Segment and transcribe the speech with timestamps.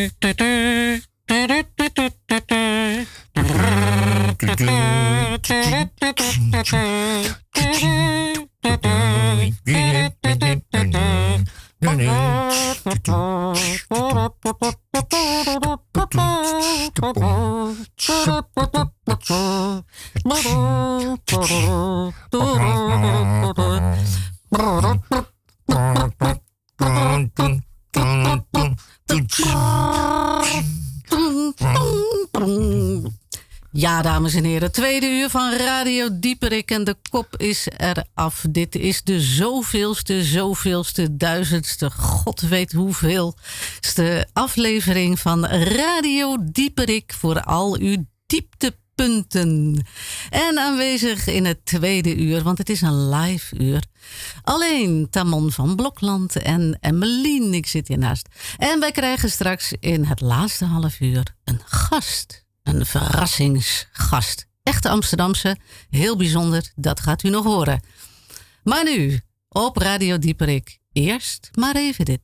[0.00, 0.49] Ja, dames
[34.40, 38.44] en heren, tweede uur van Radio Dieperik en de kop is eraf.
[38.50, 47.76] Dit is de zoveelste, zoveelste, duizendste, god weet hoeveelste aflevering van Radio Dieperik voor al
[47.78, 49.84] uw dieptepunten.
[50.30, 53.84] En aanwezig in het tweede uur, want het is een live uur.
[54.42, 58.28] Alleen Tamon van Blokland en Emmeline, ik zit hiernaast.
[58.58, 62.48] En wij krijgen straks in het laatste half uur een gast.
[62.62, 64.46] Een verrassingsgast.
[64.62, 65.56] Echte Amsterdamse,
[65.90, 67.82] heel bijzonder, dat gaat u nog horen.
[68.62, 72.20] Maar nu, op Radio Dieperik, eerst maar even dit.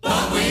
[0.00, 0.41] What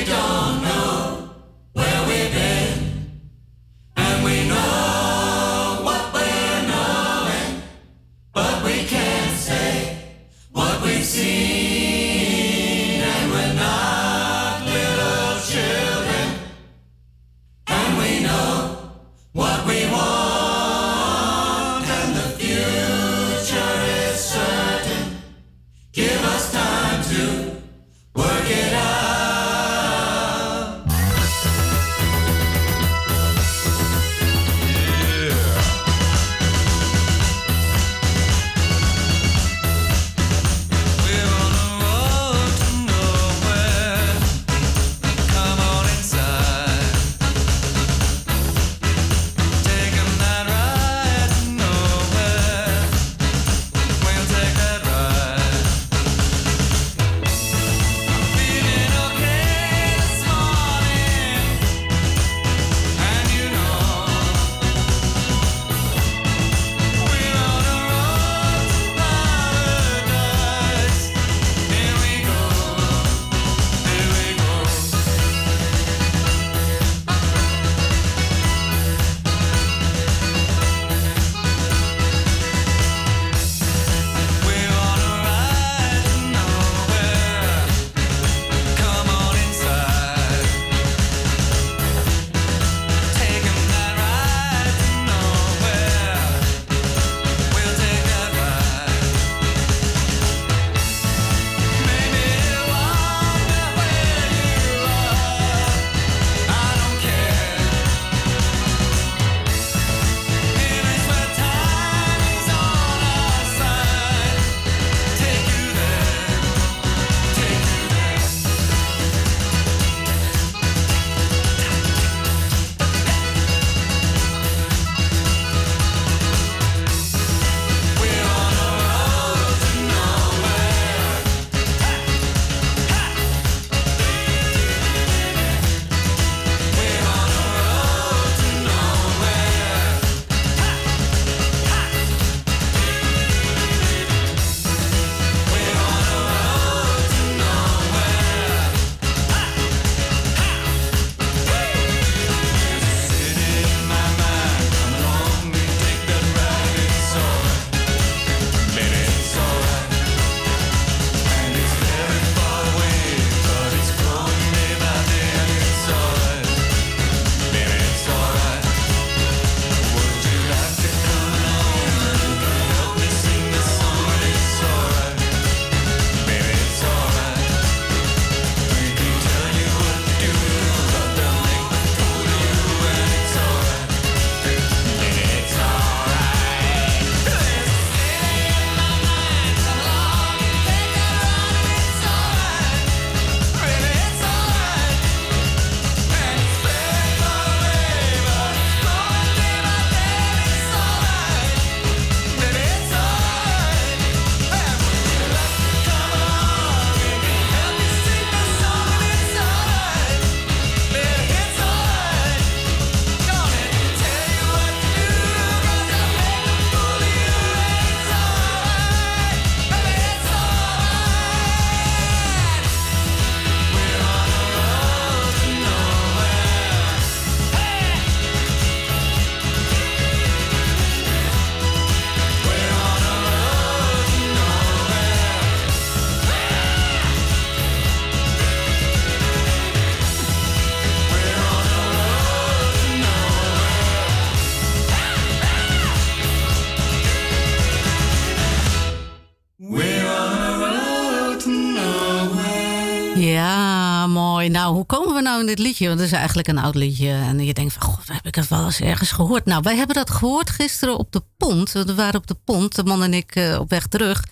[255.22, 255.88] nou in dit liedje?
[255.88, 257.10] Want het is eigenlijk een oud liedje.
[257.10, 259.46] En je denkt van, god, heb ik het wel eens ergens gehoord?
[259.46, 261.72] Nou, wij hebben dat gehoord gisteren op de pont.
[261.72, 264.24] We waren op de pont, de man en ik, uh, op weg terug.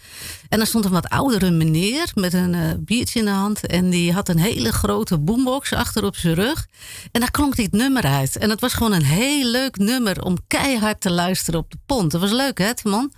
[0.50, 3.68] En er stond een wat oudere meneer met een uh, biertje in de hand.
[3.68, 6.68] En die had een hele grote boombox achter op zijn rug.
[7.12, 8.38] En daar klonk dit nummer uit.
[8.38, 12.12] En het was gewoon een heel leuk nummer om keihard te luisteren op de pont.
[12.12, 13.12] Dat was leuk, hè, man?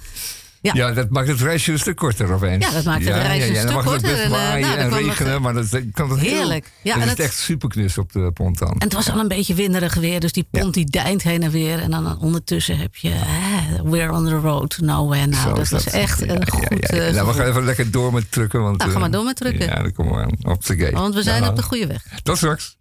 [0.61, 0.71] Ja.
[0.73, 2.65] ja, dat maakt het reisje een stuk korter opeens.
[2.65, 3.83] Ja, dat maakt het reisje een stuk korter.
[3.83, 6.71] Dan mag het best waaien en, uh, en regenen, maar dat kan het Heerlijk.
[6.81, 8.69] Heel, ja, en het is echt superknus op de pont dan.
[8.69, 11.51] En het was al een beetje winderig weer, dus die pont die deint heen en
[11.51, 11.79] weer.
[11.79, 15.39] En dan ondertussen heb je uh, We're on the road nowhere now.
[15.39, 16.93] Zo, dat, dat is echt een goed...
[16.93, 18.61] Uh, nou, we gaan even lekker door met trucken.
[18.61, 19.65] Want, nou, ga maar door met trucken.
[19.65, 20.51] Ja, dan komen we aan.
[20.51, 20.91] Op de gate.
[20.91, 22.03] Want we zijn op de goede weg.
[22.23, 22.77] Tot straks.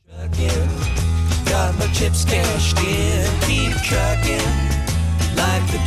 [1.44, 4.78] Got my chips cashed in, keep trucking
[5.34, 5.78] like the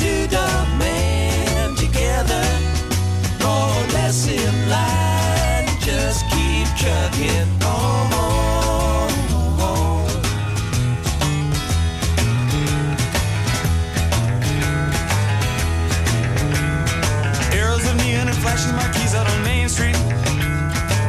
[17.54, 19.96] Arrows of neon and flashing marquees out on Main Street.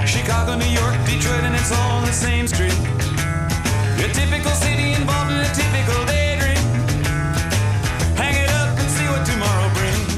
[0.07, 2.75] Chicago, New York, Detroit, and it's all on the same street.
[4.15, 6.57] Typical city involved in a typical daydream.
[8.17, 10.15] Hang it up and see what tomorrow brings.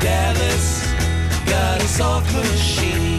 [0.00, 0.86] Dallas
[1.46, 3.09] got a soft machine.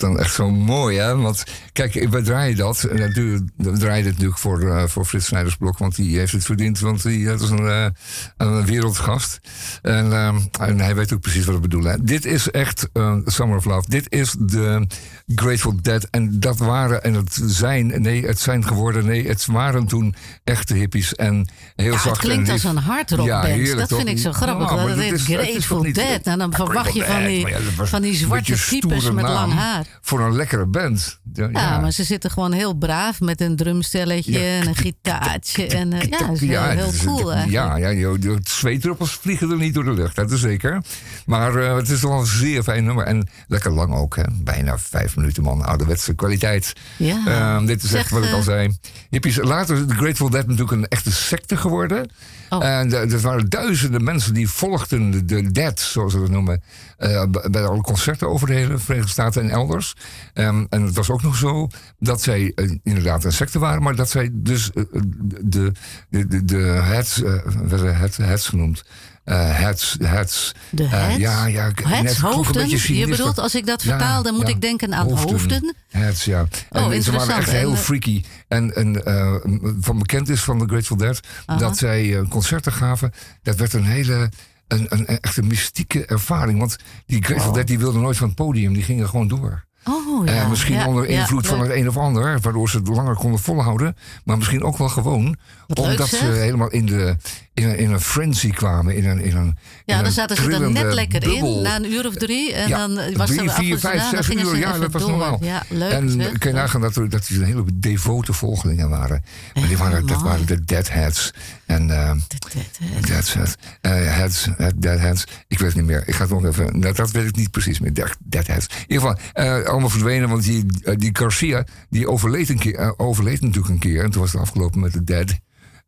[0.00, 1.16] Dan echt zo mooi, hè?
[1.16, 2.80] Want kijk, we draaien dat.
[2.80, 6.80] We draaien dit natuurlijk voor, eh, voor Frits Snijdersblok, want die heeft het verdiend.
[6.80, 7.92] Want die dat is een,
[8.36, 9.40] eh, wereldgast.
[9.82, 11.92] En, eh, en hij weet ook precies wat we bedoelen.
[11.92, 12.02] hè.
[12.02, 13.90] Dit is echt eh, Summer of Love.
[13.90, 14.86] Dit is de
[15.34, 16.04] Grateful Dead.
[16.10, 20.14] En dat waren, en het zijn, nee, het zijn geworden, nee, het waren toen
[20.44, 21.14] echte hippies.
[21.14, 23.44] En heel Ja, zacht het klinkt als een hardrockband.
[23.46, 23.98] heerlijk, dat toch?
[23.98, 24.70] vind ik zo grappig.
[24.70, 26.20] Ja, dat is- Grateful niet- Dead.
[26.22, 29.84] En dan verwacht je van die, ja, van die zwarte types met lang haar.
[30.00, 31.20] Voor een lekkere band.
[31.32, 34.60] Ja, Ja, maar ze zitten gewoon heel braaf met een drumstelletje Ja.
[34.60, 35.66] en een gitaartje.
[35.66, 37.50] En eh, ja, is heel, heel cool eigenlijk.
[37.50, 40.82] Ja, ja joh, de zweetdruppels vliegen er niet door de lucht, dat is zeker.
[41.26, 43.04] Maar eh, het is toch wel een zeer fijn nummer.
[43.06, 44.22] En lekker lang ook, hè.
[44.42, 45.64] bijna vijf minuten man.
[45.64, 46.72] Ouderwetse kwaliteit.
[46.96, 47.22] Ja.
[47.26, 48.76] Ehm, dit is Zeg, echt wat ik eh, al zei.
[49.10, 52.10] Hippies, later is de Grateful Dead natuurlijk een echte secte geworden.
[52.48, 52.64] Oh.
[52.64, 56.62] En eh, er waren duizenden mensen die volgden de, de Dead, zoals ze dat noemen.
[56.96, 59.94] eh, bij alle concerten over de hele Verenigde Staten en elders.
[60.34, 61.68] Ehm, en het was ook nog zo
[61.98, 65.72] dat zij inderdaad een secte waren, maar dat zij dus de,
[66.10, 67.18] de, de, de heads,
[67.64, 68.84] werden het, heads genoemd.
[69.24, 70.52] Eh heads, heads.
[70.70, 71.16] De Eh, heads?
[71.16, 72.68] ja, ja, een hoofden?
[72.68, 75.74] Je bedoelt, als ik dat vertaal, dan moet ik denken aan hoofden.
[75.88, 76.46] Heads, ja.
[76.70, 78.22] En ze waren echt heel freaky.
[78.48, 79.34] En, en eh,
[79.80, 81.20] van bekend is van de Grateful Dead
[81.58, 83.12] dat zij concerten gaven.
[83.42, 84.30] Dat werd een hele.
[84.68, 86.58] Een, een, echt een mystieke ervaring.
[86.58, 86.76] Want
[87.06, 88.72] die Grateful Dead die wilden nooit van het podium.
[88.74, 89.64] Die gingen gewoon door.
[89.84, 90.32] Oh ja.
[90.42, 93.14] Eh, misschien ja, onder ja, invloed van het een of ander, waardoor ze het langer
[93.14, 93.96] konden volhouden.
[94.24, 97.16] Maar misschien ook wel gewoon Wat omdat ze helemaal in, de,
[97.54, 98.96] in, een, in een frenzy kwamen.
[98.96, 101.56] In een, in een, in Ja, dan een zaten ze er net lekker bubbel.
[101.56, 102.52] in, na een uur of drie.
[102.54, 104.56] En Ja, dan was drie, er vier, vijf, zes uur.
[104.56, 105.10] Ja, dat was door.
[105.10, 105.38] normaal.
[105.42, 105.92] Ja, leuk.
[105.92, 106.38] en zeg.
[106.38, 109.22] kun je nagaan dat, er, dat die een hele devote volgelingen waren.
[109.54, 111.30] Maar die waren, dat waren de deadheads.
[111.66, 113.06] En eh dit, dit.
[113.06, 115.24] deadheads, eh, heads, eh, deadheads.
[115.48, 116.02] Ik weet het niet meer.
[116.08, 116.78] Ik ga het nog even...
[116.80, 117.94] Nou, dat weet ik niet precies meer.
[117.94, 118.66] Dead- Deadheads.
[118.66, 120.28] In ieder geval, eh, allemaal verdwenen.
[120.28, 120.64] Want die,
[120.96, 124.04] die Garcia, die overleed, een keer, overleed natuurlijk een keer.
[124.04, 125.38] En toen was het afgelopen met de dead.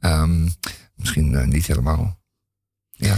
[0.01, 0.47] Ehm,
[0.97, 2.21] misschien eh, niet helemaal.
[2.91, 3.17] Ja.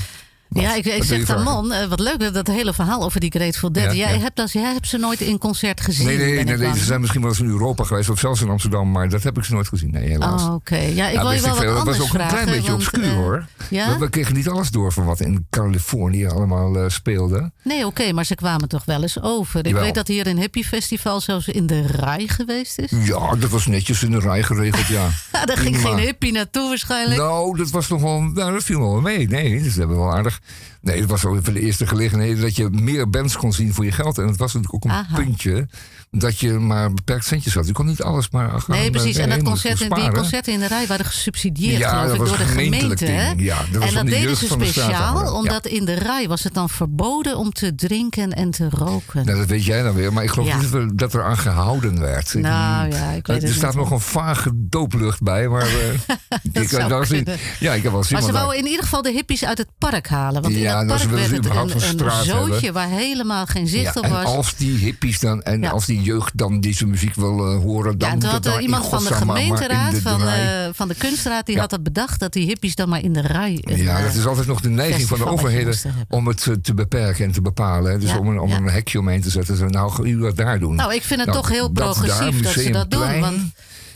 [0.49, 0.63] Wat?
[0.63, 3.85] Ja, ik, zeg dan, man, eh, wat leuk dat hele verhaal over die Grateful Dead.
[3.85, 4.21] Ja, jij, ja.
[4.21, 6.07] Hebt dat, jij hebt ze nooit in concert gezien.
[6.07, 8.91] Nee, nee, nee, ze zijn misschien wel eens in Europa geweest, of zelfs in Amsterdam,
[8.91, 9.91] maar dat heb ik ze nooit gezien.
[9.91, 10.43] Nee, helaas.
[10.43, 10.77] Oh, oké.
[10.77, 11.65] Ja, ik Ja, wil je wel wat.
[11.65, 12.29] Dat was ook een vragen.
[12.29, 13.47] klein beetje want, obscuur eh, hoor.
[13.71, 13.93] Ja?
[13.93, 17.51] We, we kregen niet alles door van wat in Californië allemaal eh, speelde.
[17.63, 19.61] Nee, oké, maar ze kwamen toch wel eens over.
[19.61, 19.83] Ik Jawel.
[19.83, 22.91] weet dat hier een hippie festival zelfs in de rij geweest is.
[23.05, 25.09] Ja, dat was netjes in de rij geregeld, ja.
[25.45, 27.21] Daar ging geen hippie naartoe waarschijnlijk.
[27.21, 29.29] Nou, dat was nog wel, nou, dat viel wel mee.
[29.29, 30.38] Nee, dat hebben we wel aardig.
[30.81, 33.85] Nee, het was ook even de eerste gelegenheid dat je meer bands kon zien voor
[33.85, 34.19] je geld.
[34.19, 35.15] En het was natuurlijk ook een Aha.
[35.15, 35.69] puntje
[36.11, 37.67] dat je maar beperkt centjes had.
[37.67, 39.17] Je kon niet alles maar gaan Nee, precies.
[39.17, 42.19] eh, En dat concert, die concerten in de rij waren gesubsidieerd, Ja, geloof dat ik,
[42.21, 43.05] was door de gemeente.
[43.05, 43.43] Ding.
[43.43, 44.91] Ja, dat was en dat de deden ze de speciaal.
[45.25, 45.33] Ja.
[45.33, 49.27] omdat in de rij was het dan verboden om te drinken en te roken.
[49.27, 50.13] Nou, dat weet jij dan weer.
[50.13, 50.57] Maar ik geloof Ja.
[50.57, 52.35] niet dat er, dat er aan gehouden werd.
[52.35, 55.49] Nou ja, ik weet er het staat nog een vage dooplucht bij.
[55.49, 57.41] Maar eh, ik, zou wel zien- kunnen.
[57.61, 58.05] ja, ik heb wel.
[58.11, 60.43] Maar ze wouden in ieder geval de hippies uit het park halen.
[60.43, 64.05] Want Ja, in dat park werd het een, een zootje waar helemaal geen zicht op
[64.05, 64.25] en was.
[64.25, 68.11] als die hippies dan en als die jeugd dan deze muziek wil eh, horen, dan
[68.11, 70.67] Ja, toen had er dan iemand van de gemeenteraad, de van, draai.
[70.67, 71.61] eh, van de kunstraad, die Ja.
[71.61, 73.59] had dat bedacht dat die hippies dan maar in de rij.
[73.65, 75.75] Ja, eh, dat is altijd nog de neiging van de overheden
[76.09, 77.93] om het eh, te beperken en te bepalen.
[77.93, 77.99] hè.
[77.99, 79.71] Dus Ja, om, een, om een hekje omheen te zetten.
[79.71, 80.75] Nou, ga u dat daar doen.
[80.75, 83.21] Nou, ik vind het Nou, toch heel progressief daar, dat ze dat doen.
[83.21, 83.41] Want,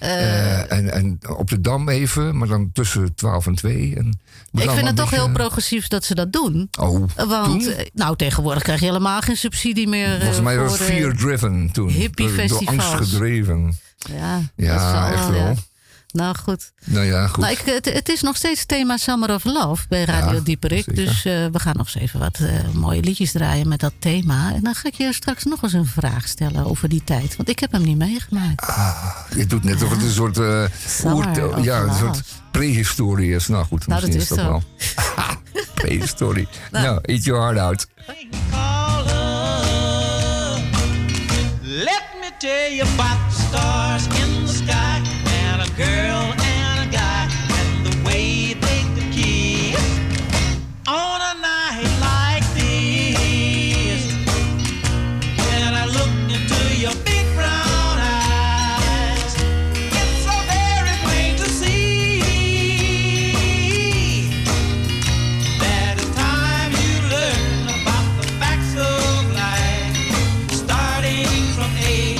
[0.02, 3.94] eh, en, en op de Dam even, maar dan tussen 12 en 2.
[3.96, 4.18] En
[4.52, 6.68] ik vind het toch heel pro progressief dat ze dat doen.
[6.80, 7.72] Oh, Want toen?
[7.72, 10.12] eh, nou, tegenwoordig krijg je helemaal geen subsidie meer.
[10.14, 11.88] eh, Volgens mij was het fear-driven toen.
[11.88, 13.76] hippie Door- angst gedreven.
[13.96, 15.54] Ja, Ja, dat echt wel, ja.
[16.12, 16.72] Nou goed.
[16.84, 17.36] Nou ja, goed.
[17.36, 20.84] Nou, ik, het, het is nog steeds thema Summer of Love bij Radio Ja, Dieperik.
[20.84, 21.04] zeker.
[21.04, 24.52] Dus eh, we gaan nog eens even wat eh, mooie liedjes draaien met dat thema.
[24.54, 27.36] En dan ga ik je straks nog eens een vraag stellen over die tijd.
[27.36, 28.66] Want ik heb hem niet meegemaakt.
[29.36, 30.64] Je doet net of het een soort, eh
[31.14, 31.98] of ja, een love.
[31.98, 33.46] soort prehistorie is.
[33.48, 34.50] Nou goed, Nou, misschien dat is is dat zo.
[35.16, 35.36] wel.
[35.74, 36.48] prehistorie.
[36.70, 37.86] nou, eat your heart out.
[41.62, 44.41] Let me tell you about the stars in
[45.76, 49.98] girl and a guy and the way they could kiss
[50.86, 54.02] on a night like this.
[55.38, 59.34] When I look into your big brown eyes,
[59.98, 62.20] it's so very plain to see.
[65.58, 69.96] That is time you learn about the facts of life,
[70.52, 72.16] starting from A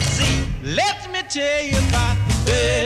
[0.00, 0.18] to Z.
[0.64, 2.77] Let me tell you about the birds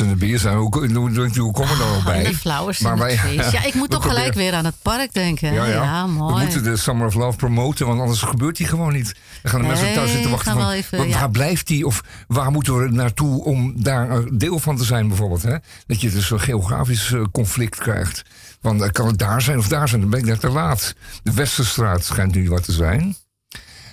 [0.00, 0.44] Birds and the Bees.
[0.44, 2.24] En hoe, hoe, komen we daar Oh, en bij?
[2.24, 3.50] de flowers Maar en de wij-.
[3.50, 5.52] Ja, ik moet toch gelijk weer aan het park denken.
[5.52, 6.06] Ja, Ja, ja.
[6.06, 6.34] mooi.
[6.34, 9.14] We moeten de Summer of Love promoten, want anders gebeurt die gewoon niet.
[9.42, 11.18] Dan gaan de mensen thuis zitten wachten van, wel even, ja.
[11.18, 11.86] waar blijft die?
[11.86, 15.42] Of waar moeten we naartoe om daar een deel van te zijn bijvoorbeeld?
[15.42, 15.56] Hè?
[15.86, 18.22] Dat je dus een geografisch eh, conflict krijgt.
[18.60, 20.94] Want dan kan het daar zijn of daar zijn, dan ben ik net te laat.
[21.22, 23.16] De Westerstraat schijnt nu wat te zijn.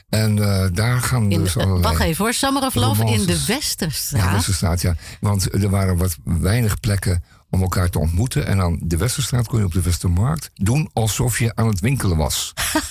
[0.10, 1.82] En eh, daar gaan In, dus allerlei...
[1.82, 3.46] wacht even hoor, Summer of Love in de romances.
[3.48, 4.32] Ja, Westerstraat.
[4.32, 4.96] Westerstraat, ja.
[5.20, 8.46] Want er waren wat weinig plekken om elkaar te ontmoeten.
[8.48, 12.18] En aan de Westerstraat kon je op de Westermarkt doen alsof je aan het winkelen
[12.18, 12.54] was.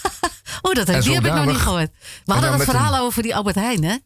[0.62, 1.90] Oh, dat, En die heb ik nog niet gehoord.
[2.24, 3.96] We hadden het verhaal een- over die Albert Heijn, hè?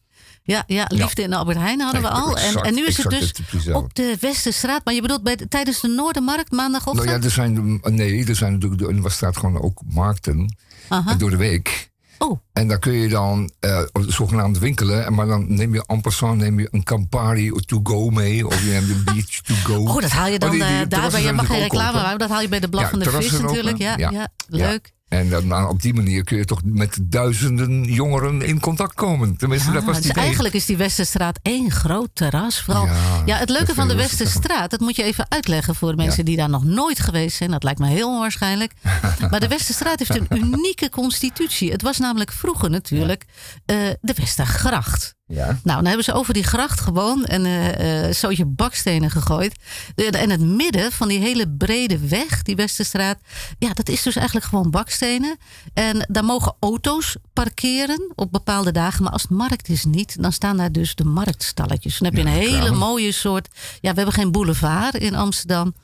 [0.42, 2.36] Ja, ja liefde in de Albert Heijn hadden we al.
[2.36, 4.84] En, exact, en nu is het dus het op de Westerstraat.
[4.84, 7.06] Maar je bedoelt bij de- tijdens de Noordermarkt maandagochtend?
[7.06, 10.56] Nou ja, er zijn, nee, er zijn natuurlijk in de Westerstraat gewoon ook markten
[10.88, 11.14] Aha.
[11.14, 11.89] door de week.
[12.22, 15.06] Oh, En daar kun je dan eh, zogenaamd winkelen.
[15.06, 18.46] en Maar dan neem je en passant neem je een Campari to go mee.
[18.46, 19.74] Of je neemt een biertje to go.
[19.86, 21.22] oh, dat haal je dan die- die eh, daar bij.
[21.22, 22.18] Je mag geen reclame maken.
[22.18, 23.78] Dat haal je bij de Blad Ja, van de Vis natuurlijk.
[23.78, 24.10] Ja, ja.
[24.10, 24.28] Ja.
[24.48, 24.92] leuk.
[25.10, 29.36] En dan, nou, op die manier kun je toch met duizenden jongeren in contact komen.
[29.36, 30.24] Tenminste, dat was dus het idee.
[30.24, 32.60] eigenlijk is die Westerstraat één groot terras.
[32.60, 33.94] Vooral, ja, Ja, het leuke van de.
[33.94, 37.50] Westerstraat, dat moet je even uitleggen voor de mensen die daar nog nooit geweest zijn.
[37.50, 38.72] Dat lijkt me heel onwaarschijnlijk.
[39.30, 41.70] maar de Westerstraat heeft een unieke constitutie.
[41.70, 43.24] Het was namelijk vroeger natuurlijk
[43.66, 45.14] eh, de Westergracht.
[45.30, 45.46] Ja.
[45.46, 49.54] Nou, dan hebben ze over die gracht gewoon een eh, zootje bakstenen gegooid.
[49.94, 53.18] En het midden van die hele brede weg, die Westerstraat,
[53.58, 55.38] ja, dat is dus eigenlijk gewoon bakstenen.
[55.74, 59.02] En daar mogen auto's parkeren op bepaalde dagen.
[59.02, 61.98] Maar als het markt is niet, dan staan daar dus de marktstalletjes.
[61.98, 63.48] Dan heb je een hele mooie soort.
[63.80, 65.74] Ja, we hebben geen boulevard in Amsterdam.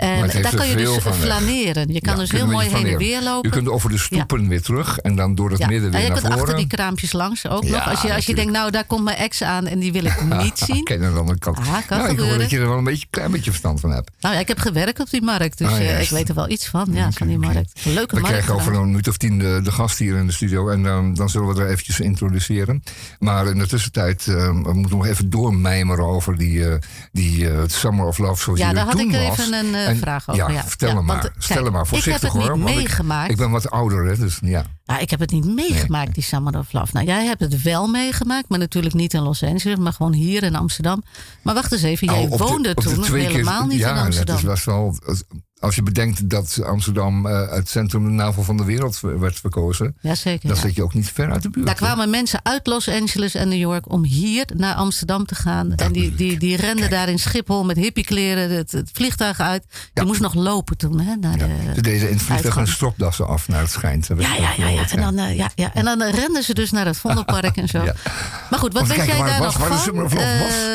[0.00, 1.92] En daar kan je dus flaneren.
[1.92, 3.50] Je kan Ja, dus je heel mooi heen en weer lopen.
[3.50, 6.00] Je kunt over de stoepen weer terug en dan door het Ja, midden en weer
[6.00, 6.40] je naar kunt voren.
[6.42, 7.88] achter die kraampjes langs ook Ja, nog.
[7.88, 10.20] Als je, als je denkt, nou daar komt mijn ex aan en die wil ik
[10.42, 10.84] niet zien.
[10.84, 11.58] Kijk aan de andere kant.
[11.58, 13.90] Ah, kan nou, ik hoor dat je er wel een beetje, klein beetje verstand van
[13.90, 14.10] hebt.
[14.20, 16.48] Nou ja, ik heb gewerkt op die markt, dus Ah, eh, ik weet er wel
[16.48, 17.80] iets van, ja, van die markt.
[17.84, 18.36] Een leuke We markt.
[18.36, 20.68] krijgen over een minuut of tien de, de gast hier in de studio.
[20.68, 22.82] En dan, dan zullen we er eventjes introduceren.
[23.18, 26.74] Maar in de tussentijd uh, we moeten nog even doormijmeren over die, eh,
[27.12, 29.38] die eh, Summer of Love zoals Ja, die daar er had toen ik was.
[29.38, 30.52] even een En- vraag over.
[30.52, 31.16] Ja, vertel ja, hem maar.
[31.16, 31.86] eh, Stel kijk, hem maar.
[31.86, 32.56] Voorzichtig Ik heb het hoor.
[32.66, 33.30] niet meegemaakt.
[33.30, 34.64] Ik, ben wat ouder, hè, dus ja.
[34.84, 36.90] Ja, ik heb het niet meegemaakt, die Summer of Love.
[36.92, 40.42] Nou, jij hebt het wel meegemaakt, maar natuurlijk niet in Los Angeles, maar gewoon hier
[40.42, 41.02] in Amsterdam.
[41.42, 43.78] Maar wacht eens even, jij op de- woonde de toen nog twee keer- helemaal niet
[43.78, 44.36] ja, in Amsterdam.
[44.36, 44.98] het was wel,
[45.60, 49.96] als je bedenkt dat Amsterdam eh, het centrum de navel van de wereld werd verkozen,
[50.00, 50.48] Jazeker.
[50.48, 50.62] dan ja.
[50.62, 51.66] zit je ook niet ver uit de buurt.
[51.66, 55.74] Daar kwamen mensen uit Los Angeles en New York om hier naar Amsterdam te gaan.
[55.74, 59.64] en die, die, die renden daar in Schiphol met hippiekleren het, het vliegtuig uit.
[59.70, 60.04] Je Ja.
[60.04, 61.14] moest nog lopen toen, hè?
[61.16, 64.06] Naar Ja, de, ze deden in het vliegtuig een stropdassen af naar het schijnt.
[64.06, 64.88] Ja, ja, ja, ja.
[64.90, 65.74] En dan, eh, ja, ja.
[65.74, 67.84] en dan eh, renden ze dus naar het Vondelpark en zo.
[68.50, 70.08] Maar goed, wat weet jij daar was- nog van?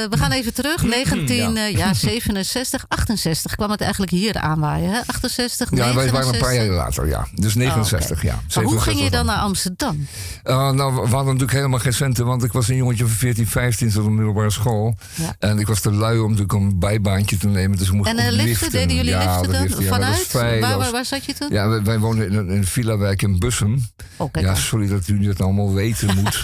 [0.10, 0.84] We gaan even terug.
[0.96, 4.75] 19, eh, ja, 67, 68 kwam het eigenlijk hier aanwaaien.
[4.82, 5.00] Hè?
[5.06, 6.40] 68, Ja, wij waren een 69.
[6.40, 7.28] paar jaar later, ja.
[7.34, 8.28] Dus 69, Oh, oké.
[8.28, 8.34] ja.
[8.56, 10.08] Maar hoe ging 67 je dan naar Amsterdam?
[10.44, 13.48] Uh, nou, we hadden natuurlijk helemaal geen centen, want ik was een jongetje van 14,
[13.48, 14.96] 15, zat op de middelbare school.
[15.16, 15.36] Ja.
[15.40, 18.24] En ik was te lui om natuurlijk een bijbaantje te nemen, dus we moesten En
[18.26, 18.72] eh, op liften, liften.
[18.72, 19.62] deden jullie ja, liften dan?
[19.62, 20.32] liften, ja, dat Vanuit?
[20.62, 21.50] Waar, waar, waar zat je toen?
[21.52, 23.86] Ja, wij, wij woonden in een, in een villa-wijk in Bussum.
[24.18, 26.42] Oh, Ja, sorry dat u dit allemaal weten moet.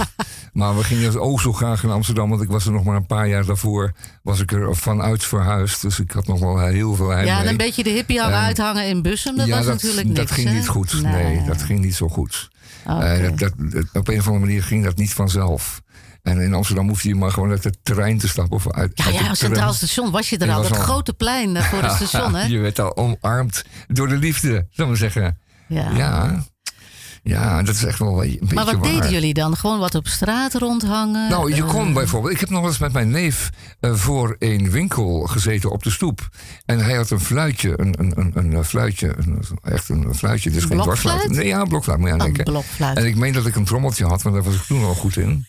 [0.54, 3.06] maar we gingen ook zo graag naar Amsterdam, want ik was er nog maar een
[3.06, 3.94] paar jaar daarvoor.
[4.24, 7.34] Was ik er vanuit verhuisd, dus ik had nog wel heel veel heimwee.
[7.34, 10.08] Ja, en een beetje de hippie hangen En- uithangen in Bussum, dat was dat, natuurlijk
[10.08, 10.20] niks.
[10.20, 11.02] dat ging niet goed.
[11.02, 11.44] Nee.
[11.46, 12.50] dat ging niet zo goed.
[12.86, 13.52] Eh, dat,
[13.94, 15.82] op een of andere manier ging dat niet vanzelf.
[16.22, 18.56] En in Amsterdam hoefde je maar gewoon uit de trein te stappen.
[18.56, 19.34] Of uit, Ja, uit ja.
[19.34, 20.62] Centraal Station was je er al.
[20.62, 22.46] Dat grote plein eh, voor het station, hè?
[22.46, 25.40] je werd al omarmd door de liefde, zullen we zeggen.
[25.68, 25.92] Ja.
[25.96, 26.44] Ja,
[27.24, 28.84] ja dat is echt wel een beetje Maar wat waar.
[28.92, 29.56] deden jullie dan?
[29.58, 31.30] Gewoon wat op straat rondhangen?
[31.30, 32.34] Nou, je Eh, kon bijvoorbeeld.
[32.34, 36.30] Ik heb nog eens met mijn neef eh, voor een winkel gezeten op de stoep.
[36.66, 40.50] En hij had een fluitje, een, een, een, een fluitje, een, echt een fluitje.
[40.52, 41.00] Dus geen Blokfluit?
[41.02, 41.38] dwarsfluit.
[41.38, 42.44] Nee, ja, een blokfluit moet je aan Een denken.
[42.44, 42.98] blokfluit.
[42.98, 45.18] En ik meen dat ik een trommeltje had, want daar was ik toen al goed
[45.18, 45.46] in.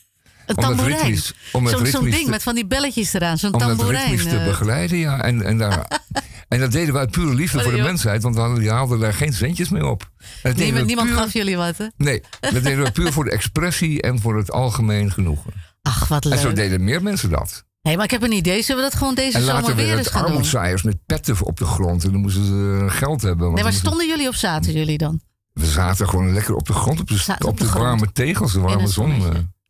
[0.46, 1.20] Een om het tamboerijn.
[1.52, 3.38] om het Zo'n ritmisch ding te- met van die belletjes eraan.
[3.38, 4.10] Zo'n Om dat tamboerijn.
[4.10, 4.44] ritmisch te eh.
[4.46, 5.22] begeleiden, ja.
[5.22, 5.86] En, en, daar,
[6.52, 7.86] en dat deden we uit pure liefde Oh, voor de joh.
[7.86, 10.10] mensheid, want we hadden, haalden daar geen centjes mee op.
[10.42, 11.86] En dat Niemand, niemand puur- gaf jullie wat, hè?
[11.96, 15.52] Nee, dat deden we puur voor de expressie en voor het algemeen genoegen.
[15.82, 16.56] Ach, wat En zo leuk.
[16.56, 17.64] deden meer mensen dat.
[17.80, 18.62] Hé, maar ik heb een idee.
[18.62, 20.30] Zullen we dat gewoon deze En zomer weer eens gaan doen?
[20.30, 22.04] armoedzaaiers met petten op de grond.
[22.04, 23.46] En dan moesten ze eh, geld hebben.
[23.46, 25.20] Nee, waar moesten- stonden jullie of zaten jullie dan?
[25.52, 28.60] We zaten gewoon lekker op de grond, op de, Zaten op de, warme tegels, de
[28.60, 29.12] warme zon.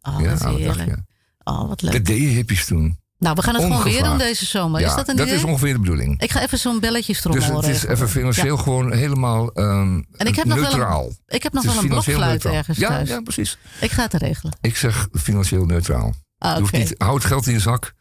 [0.00, 0.88] Oh, ja, heerlijk.
[0.88, 0.96] je?
[1.44, 1.92] Oh, wat leuk.
[1.92, 2.98] Dat deden hippies toen.
[3.22, 4.80] Nou, we gaan het gewoon weer doen deze zomer.
[4.80, 5.38] ja, is dat een dat idee?
[5.38, 6.20] is ongeveer de bedoeling.
[6.20, 10.36] Ik ga even zo'n belletjestrommel Dus het is even financieel gewoon helemaal ehm, En ik
[10.36, 11.12] heb nog wel een- neutraal.
[11.26, 13.08] Ik heb nog wel een blokfluit ergens ja, thuis.
[13.08, 13.58] Ja, precies.
[13.80, 14.56] Ik ga het regelen.
[14.60, 16.14] Ik zeg financieel neutraal.
[16.38, 17.94] Ah, niet, houd geld in je zak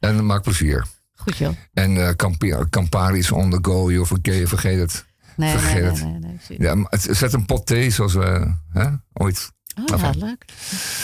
[0.00, 0.86] en maak plezier.
[1.14, 1.54] Goed joh.
[1.72, 5.04] En Campi- Campari is on the go, joh, vergeet, vergeet het.
[5.36, 6.58] Nee, nee, Vergeet nee, nee, nee.
[6.60, 9.50] Ja, maar het- zet een pot thee zoals we hè, ooit.
[9.78, 10.18] Oh, ja, Enfin.
[10.24, 10.44] leuk.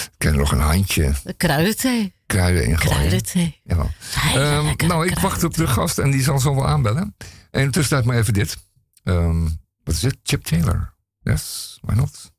[0.04, 2.14] Ik ken nog een handje De Kruidenthee.
[2.30, 2.96] Kruiden in gooien.
[2.96, 3.60] Kruidenthee.
[3.64, 3.90] Jawel.
[4.14, 7.16] Hele Ehm, nou, ik wacht op de gast en die zal zo wel aanbellen.
[7.50, 8.56] En tussentijd maar even dit.
[9.04, 9.42] Ehm,
[9.84, 10.16] wat is het?
[10.22, 10.94] Chip Taylor.
[11.22, 12.32] Yes, why not?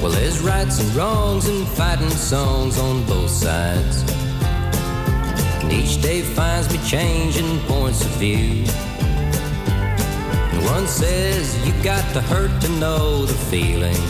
[0.00, 4.29] Well, there's rights and wrongs and fighting songs on both sides.
[5.62, 8.64] And each day finds me changing points of view.
[10.80, 14.02] One says you got to hurt to know the feeling.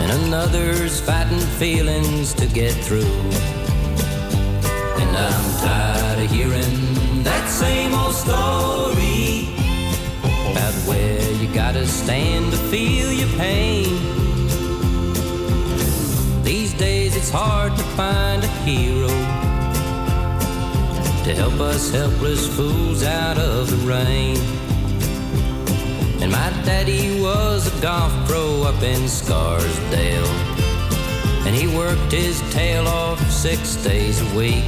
[0.00, 3.20] And another's fighting feelings to get through.
[5.00, 9.48] And I'm tired of hearing that same old story
[10.50, 13.94] about where you gotta stand to feel your pain.
[16.42, 19.39] These days it's hard to find a hero
[21.30, 24.36] to help us helpless fools out of the rain.
[26.20, 30.26] And my daddy was a golf pro up in Scarsdale.
[31.46, 34.64] And he worked his tail off six days a week.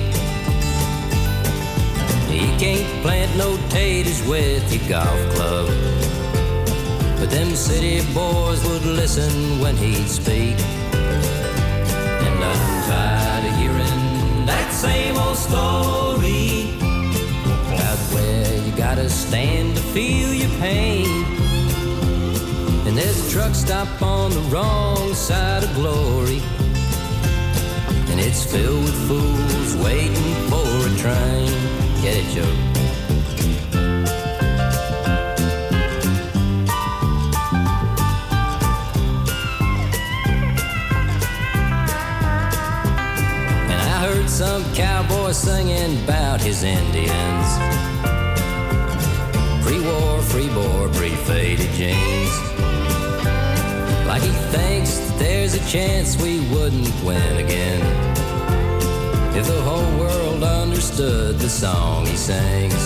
[2.30, 5.66] He can't plant no taters with your golf club.
[7.18, 10.56] But them city boys would listen when he'd speak.
[14.82, 16.74] Same old story
[17.72, 21.06] about where you gotta stand to feel your pain.
[22.88, 26.42] And there's a truck stop on the wrong side of glory.
[28.10, 31.52] And it's filled with fools waiting for a train.
[32.02, 32.71] Get it, Joe?
[44.44, 47.48] Some cowboy singing about his Indians.
[49.64, 52.34] Pre-war, free-bore, pre-faded jeans.
[54.04, 57.82] Like he thinks that there's a chance we wouldn't win again.
[59.36, 62.82] If the whole world understood the song he sings.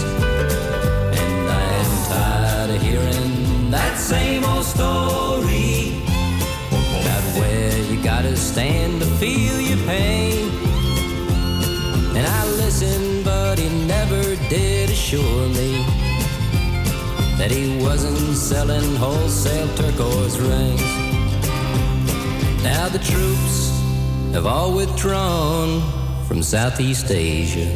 [1.22, 6.02] And I am tired of hearing that same old story
[7.00, 10.45] about where you gotta stand to feel your pain.
[12.16, 15.84] And I listened, but he never did assure me
[17.36, 20.80] that he wasn't selling wholesale turquoise rings.
[22.62, 23.68] Now the troops
[24.32, 25.82] have all withdrawn
[26.26, 27.68] from Southeast Asia.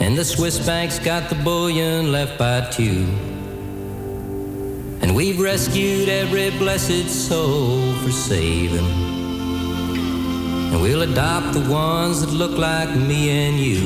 [0.00, 3.06] And the Swiss banks got the bullion left by two.
[5.00, 9.19] And we've rescued every blessed soul for saving.
[10.70, 13.80] And we'll adopt the ones that look like me and you.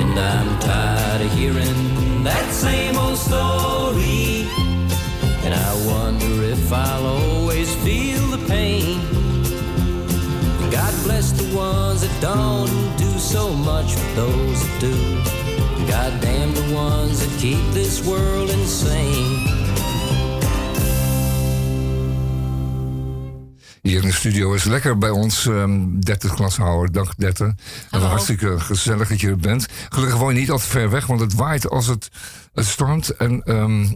[0.00, 4.48] And I'm tired of hearing that same old story.
[5.44, 9.00] And I wonder if I'll always feel the pain.
[10.60, 14.94] And God bless the ones that don't do so much for those that do.
[15.86, 19.73] God damn the ones that keep this world insane.
[23.84, 26.92] Hier in de studio is lekker bij ons, ehm 30 klashouder.
[26.92, 27.46] Dag 30.
[27.46, 27.56] En
[27.90, 28.06] Hallo.
[28.06, 29.66] hartstikke gezellig dat je er bent.
[29.88, 32.08] Gelukkig woon je niet al te ver weg, want het waait als het,
[32.54, 33.10] het stormt.
[33.10, 33.42] En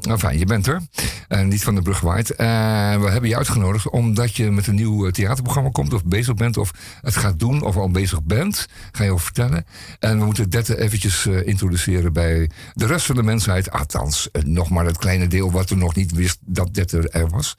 [0.01, 0.81] enfin, je bent er.
[1.29, 2.31] En niet van de brug waait.
[2.31, 5.93] En we hebben je uitgenodigd omdat je met een nieuw eh, theaterprogramma komt.
[5.93, 8.67] Of bezig bent, of het gaat doen, of al bezig bent.
[8.93, 9.67] Ga je over vertellen.
[9.99, 13.71] En we moeten Dette eventjes eh, introduceren bij de rest van de mensheid.
[13.71, 17.29] Althans, eh, nog maar het kleine deel wat er nog niet wist dat Dette er
[17.29, 17.57] was.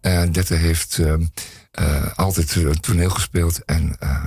[0.00, 1.22] En Dette heeft ehm,
[1.76, 4.26] eh, altijd eh, toneel gespeeld en, eh,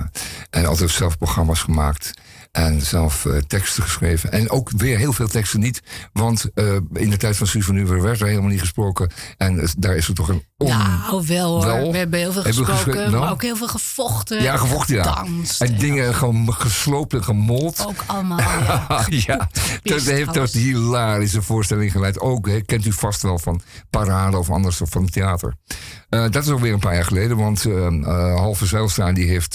[0.50, 2.10] en altijd zelf programma's gemaakt.
[2.50, 4.32] En zelf eh, teksten geschreven.
[4.32, 5.82] En ook weer heel veel teksten niet.
[6.12, 9.10] Want eh, in de tijd van Suus van Uwer werd er helemaal niet gesproken.
[9.36, 10.68] En daar is er toch een on...
[10.68, 11.64] Nou, wel hoor.
[11.64, 11.92] Wel?
[11.92, 13.10] We hebben heel veel gesproken, geschreven?
[13.10, 13.22] Nou?
[13.22, 14.42] maar ook heel veel gevochten.
[14.42, 15.02] ja, gevochten, ja.
[15.02, 17.84] gedanst en dingen gewoon gesloopt en gemold.
[17.86, 19.04] Ook allemaal, ja.
[19.26, 19.48] ja,
[19.82, 22.20] dat heeft tot hilarische voorstelling geleid.
[22.20, 25.54] Ook hè, kent u vast wel van parade of anders of van theater.
[26.08, 29.54] Eh, dat is alweer een paar jaar geleden, want eh eh, Halve Zijlstra die heeft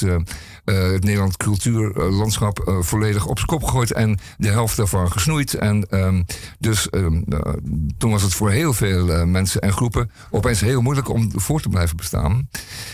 [0.65, 5.53] het Nederland cultuurlandschap volledig op zijn kop gegooid en de helft daarvan gesnoeid.
[5.53, 6.23] En ehm,
[6.59, 7.53] dus ehm, eh,
[7.97, 11.61] toen was het voor heel veel mensen en groepen opeens heel moeilijk moeilijk om voor
[11.61, 12.49] te blijven bestaan.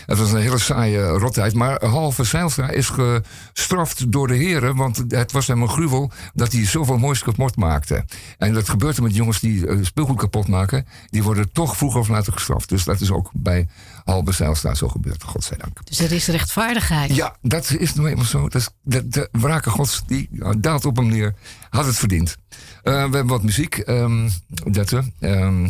[0.06, 1.54] Het was een hele saaie rottijd.
[1.54, 4.76] Maar halve Zijlstra is gestraft door de heren.
[4.76, 8.04] Want het was hem een gruwel dat hij zoveel moois kapot maakte.
[8.38, 10.86] En dat gebeurt er met jongens die eh, speelgoed kapot maken.
[11.10, 12.68] Die worden toch vroeg of later gestraft.
[12.68, 13.68] Dus dat is ook bij
[14.04, 15.86] halve Zijlstra zo gebeurd, godzijdank.
[15.86, 17.14] Dus er is rechtvaardigheid.
[17.14, 18.42] Ja, dat is nou eenmaal zo.
[18.42, 21.34] Dat is, de, de wrake gods die daalt op hem neer.
[21.70, 22.36] Had het verdiend.
[22.82, 23.78] Eh, we hebben wat muziek.
[23.78, 24.28] ehm
[24.70, 25.02] Dette.
[25.20, 25.68] Ehm,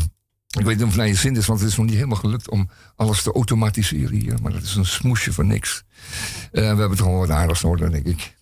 [0.59, 2.17] ik weet niet of het naar je zin is, want het is nog niet helemaal
[2.17, 4.35] gelukt om alles te automatiseren hier.
[4.43, 5.85] Maar dat is een smoesje van niks.
[6.53, 8.37] Eh, we hebben toch wel wat aardigs nodig, denk ik.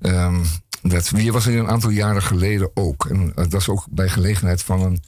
[0.00, 0.42] Ehm
[0.90, 3.06] dat, wie was er een aantal jaren geleden ook.
[3.06, 5.02] En eh, dat was ook bij gelegenheid van een,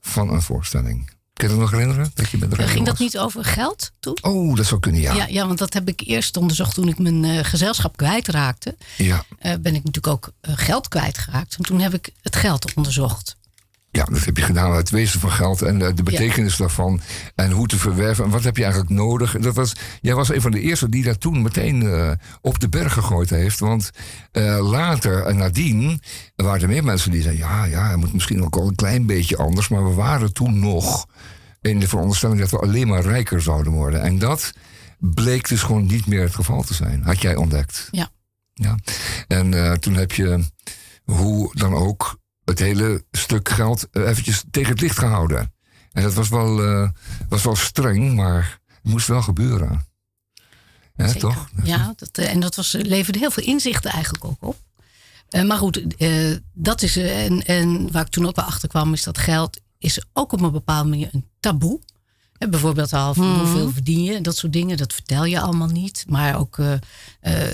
[0.00, 1.10] van een voorstelling.
[1.32, 2.10] Kun je dat nog herinneren?
[2.14, 4.18] Dat je met Ging dat niet over geld toen?
[4.22, 5.14] Oh, dat zou kunnen, ja.
[5.14, 8.76] Ja, ja, want dat heb ik eerst onderzocht toen ik mijn eh, gezelschap kwijtraakte.
[8.96, 9.24] Ja.
[9.40, 11.56] ben ik natuurlijk ook geld kwijtgeraakt.
[11.56, 13.36] En toen heb ik het geld onderzocht.
[13.92, 14.76] Ja, dat heb je gedaan.
[14.76, 17.00] Het wezen van geld en eh, de betekenis daarvan.
[17.34, 18.24] En hoe te verwerven.
[18.24, 19.38] En wat heb je eigenlijk nodig.
[19.38, 22.68] Dat was, jij was een van de eerste die dat toen meteen eh, op de
[22.68, 23.58] berg gegooid heeft.
[23.58, 23.90] Want
[24.32, 26.00] eh, later en nadien
[26.36, 27.46] waren er meer mensen die zeiden...
[27.46, 29.68] ja, ja, het moet misschien ook al een klein beetje anders.
[29.68, 31.06] Maar we waren toen nog
[31.60, 34.02] in de veronderstelling dat we alleen maar rijker zouden worden.
[34.02, 34.52] En dat
[34.98, 37.02] bleek dus gewoon niet meer het geval te zijn.
[37.02, 37.88] Had jij ontdekt.
[37.90, 38.10] Ja.
[38.54, 38.76] Ja.
[39.26, 40.44] En eh, toen heb je
[41.04, 42.18] hoe dan ook
[42.50, 45.52] het hele stuk geld eh, eventjes tegen het licht gehouden.
[45.92, 46.88] En dat was wel, eh,
[47.28, 49.88] was wel streng, maar het moest wel gebeuren.
[50.96, 51.20] Ja, Zeker.
[51.20, 51.48] toch?
[51.62, 54.56] Ja, dat, eh, en dat was, leverde heel veel inzichten eigenlijk ook op.
[55.28, 55.84] Eh, maar goed,
[56.52, 56.96] dat is.
[56.96, 60.40] en, en waar ik toen ook wel achter kwam, is dat geld is ook op
[60.40, 61.80] een bepaalde manier een taboe.
[62.40, 66.04] Eh, bijvoorbeeld al van hoeveel verdien je, dat soort dingen, dat vertel je allemaal niet.
[66.08, 66.78] Maar ook eh, eh,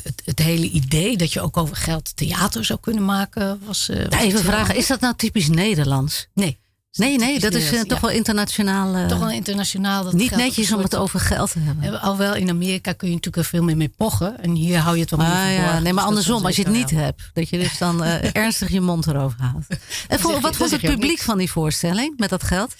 [0.02, 3.86] het, het hele idee dat je ook over geld theater zou kunnen maken, was.
[3.86, 6.26] was Ja, even vragen, is dat nou typisch Nederlands?
[6.34, 6.58] Nee.
[6.92, 8.88] Nee, nee, dat is toch wel internationaal.
[8.88, 9.18] Oh.
[9.20, 10.04] wel internationaal.
[10.04, 12.00] Dat niet netjes om het over geld te hebben.
[12.00, 14.42] Alhoewel in Amerika kun je natuurlijk er veel meer mee pochen.
[14.42, 15.48] En hier hou je het wel meer Ah, ja.
[15.48, 15.82] verborgen.
[15.82, 17.00] Nee, maar Dus is andersom, als je het niet wel.
[17.02, 18.04] hebt, dat je dus dan
[18.42, 19.66] ernstig je mond erover haalt.
[20.08, 22.74] En voor, wat vond het publiek van die voorstelling met dat geld?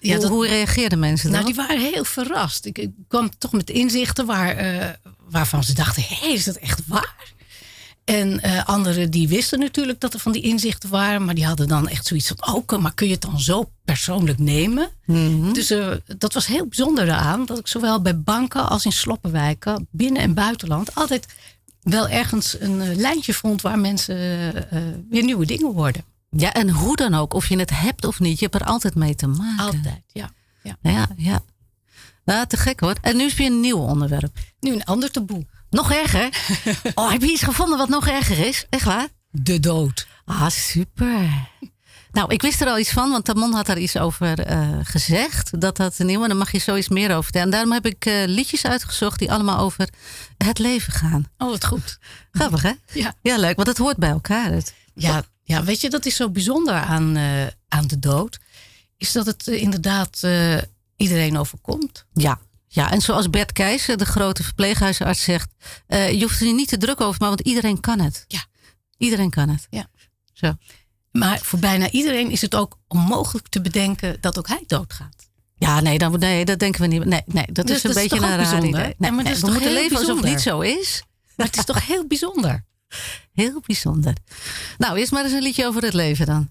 [0.00, 1.40] Ja, hoe, dat- hoe reageerden mensen dan?
[1.42, 2.64] Nou, die waren heel verrast.
[2.64, 4.88] Ik, ik kwam toch met inzichten waar, eh,
[5.28, 7.34] waarvan ze dachten: hé, is dat echt waar?
[8.04, 11.68] En eh, anderen die wisten natuurlijk dat er van die inzichten waren, maar die hadden
[11.68, 14.88] dan echt zoiets van: ook, maar kun je het dan zo persoonlijk nemen?
[15.04, 15.52] Mhm.
[15.52, 19.88] Dus eh, dat was heel bijzonder aan dat ik zowel bij banken als in sloppenwijken,
[19.90, 21.26] binnen- en buitenland, altijd
[21.82, 24.16] wel ergens een lijntje vond waar mensen
[25.10, 26.04] weer nieuwe dingen worden.
[26.30, 28.94] Ja, en hoe dan ook, of je het hebt of niet, je hebt er altijd
[28.94, 29.64] mee te maken.
[29.64, 30.30] Altijd, ja.
[30.62, 30.76] ja.
[30.80, 31.40] Ja, ja.
[32.24, 32.94] Nou, te gek hoor.
[33.00, 34.36] En nu is weer een nieuw onderwerp.
[34.60, 35.46] Nu een ander taboe.
[35.70, 36.28] Nog erger?
[36.94, 38.66] Oh, heb je iets gevonden wat nog erger is?
[38.70, 39.08] Echt waar?
[39.30, 40.06] De dood.
[40.24, 41.48] Ah, super.
[42.12, 45.60] Nou, ik wist er al iets van, want Tamon had daar iets over eh, gezegd.
[45.60, 47.46] Dat dat nieuw, en daar mag je zoiets meer over vertellen.
[47.46, 49.88] En daarom heb ik eh, liedjes uitgezocht die allemaal over
[50.36, 51.24] het leven gaan.
[51.38, 51.98] Oh, wat goed.
[52.30, 52.72] Grappig, hè?
[52.92, 53.14] Ja.
[53.22, 54.50] Ja, leuk, want het hoort bij elkaar.
[54.50, 54.74] Het.
[54.94, 58.38] Ja, ja, weet je, dat is zo bijzonder aan, eh, aan de dood.
[58.96, 60.56] Is dat het eh, inderdaad eh,
[60.96, 62.06] iedereen overkomt.
[62.12, 62.40] Ja.
[62.68, 65.50] Ja, en zoals Bert Keijzer, de grote verpleeghuisarts, zegt...
[65.88, 68.24] je hoeft er niet te druk over, maar want iedereen kan het.
[68.28, 68.44] Ja.
[68.96, 69.66] Iedereen kan het.
[69.70, 69.86] Ja.
[70.32, 70.54] Zo.
[71.10, 75.28] Maar voor bijna iedereen is het ook onmogelijk te bedenken dat ook hij doodgaat.
[75.54, 77.04] Ja, nee, dan, nee, dat denken we niet.
[77.04, 78.94] Nee, nee dat Dus is een dat beetje toch een raar idee.
[78.98, 81.02] Nee, is we toch moeten leven alsof het niet zo is.
[81.36, 82.64] Maar het is toch heel bijzonder.
[83.36, 84.12] Heel bijzonder.
[84.78, 86.50] Nou, eerst maar eens een liedje over het leven dan.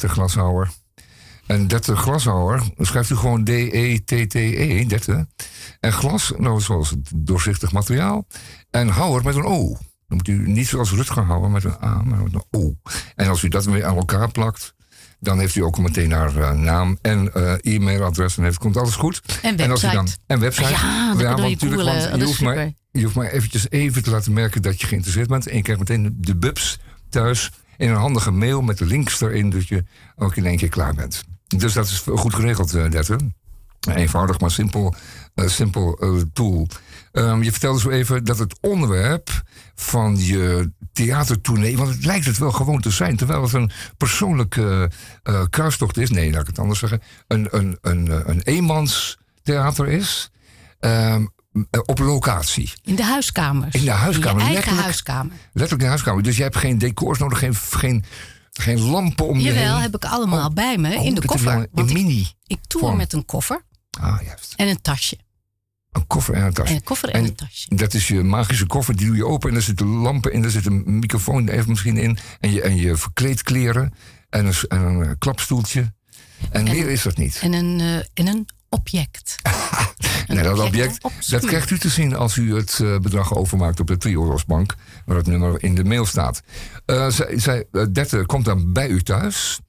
[0.00, 0.70] De glashouwer.
[1.46, 5.24] En 30 glashouwer schrijft u gewoon D-E-T-T-E, 30.
[5.80, 8.26] En glas, nou zoals doorzichtig materiaal.
[8.70, 9.76] En houwer met een O.
[10.08, 12.74] Dan moet u niet zoals Rutger houden met een A, maar met een O.
[13.14, 14.74] En als u dat weer aan elkaar plakt,
[15.20, 18.94] dan heeft u ook meteen haar eh, naam en eh, e-mailadres en heeft, komt alles
[18.94, 19.22] goed.
[19.42, 19.70] En website.
[19.70, 20.68] Als dan, en website.
[20.68, 24.32] Ja, ja want natuurlijk, want je, hoeft maar, je hoeft maar eventjes even te laten
[24.32, 25.46] merken dat je geïnteresseerd bent.
[25.46, 26.78] En je krijgt meteen de bubs
[27.08, 29.84] thuis in een handige mail met de links erin, dat je
[30.16, 31.24] ook in één keer klaar bent.
[31.46, 33.18] Dus dat is goed geregeld, eh Dette.
[33.94, 34.94] Eenvoudig, maar simpel,
[35.34, 36.66] eh, simpel eh, tool.
[37.12, 39.42] Ehm, je vertelde zo even dat het onderwerp
[39.74, 41.76] van je theatertournee...
[41.76, 43.16] want het lijkt het wel gewoon te zijn...
[43.16, 44.90] terwijl het een persoonlijke
[45.22, 46.10] eh, kruistocht is...
[46.10, 47.02] nee, laat ik het anders zeggen...
[47.26, 50.30] een, een, een, een eenmanstheater is...
[50.80, 51.26] ehm, eh,
[51.84, 52.72] op locatie.
[52.82, 53.68] In de huiskamer.
[53.74, 55.32] In de huiskamer, In je eigen huiskamer.
[55.44, 56.22] Letterlijk in de huiskamer.
[56.22, 58.04] Dus je hebt geen decors nodig, geen, geen,
[58.52, 61.52] geen lampen om je Jawel, heb ik allemaal bij me Oh, in de koffer.
[61.52, 62.26] een- In ik, mini.
[62.46, 62.96] ik toer vorm.
[62.96, 63.62] met een koffer
[64.00, 64.54] Ah, juist.
[64.56, 65.18] en een tasje.
[65.92, 66.68] Een koffer en een tas.
[66.68, 67.74] En een koffer en En een tasje.
[67.74, 70.50] Dat is je magische koffer, die doe je open en daar zitten lampen in, daar
[70.50, 72.18] zit een microfoon even misschien in.
[72.40, 73.92] En je, en je verkleedkleren
[74.28, 75.92] en een, en een eh, klapstoeltje.
[76.50, 77.38] En, meer is dat niet.
[77.42, 79.34] En een, eh, en een object.
[80.26, 81.00] nee, dat object,
[81.30, 85.16] dat krijgt u te zien als u het eh, bedrag overmaakt op de Triorosbank, waar
[85.16, 86.42] het nummer in de mail staat.
[86.84, 89.60] Eh, zij, zij, eh, Dette komt dan bij u thuis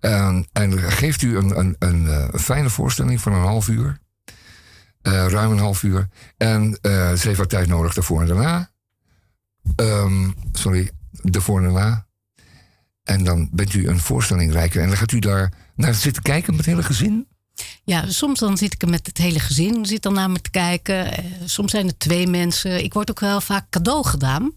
[0.00, 4.02] en, en geeft u een, een, een, fijne voorstelling van een half uur.
[5.02, 6.08] Ruim een half uur.
[6.36, 8.70] En eh, ze heeft wat tijd nodig daarvoor en daarna.
[9.76, 12.06] Ehm, sorry, daarvoor en daarna.
[13.02, 14.82] En dan bent u een voorstelling rijker.
[14.82, 17.28] En dan gaat u daar naar zitten kijken met het hele gezin.
[17.84, 20.50] Ja, soms dan zit ik er met het hele gezin zit dan naar me te
[20.50, 21.12] kijken.
[21.12, 22.84] Eh, soms zijn er twee mensen.
[22.84, 24.52] Ik word ook wel vaak cadeau gedaan.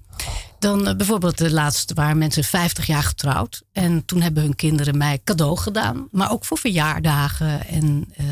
[0.59, 3.63] Dan eh, bijvoorbeeld de laatste waren mensen 50 jaar getrouwd.
[3.71, 6.07] En toen hebben hun kinderen mij cadeau gedaan.
[6.11, 7.67] Maar ook voor verjaardagen.
[7.67, 8.25] En, eh,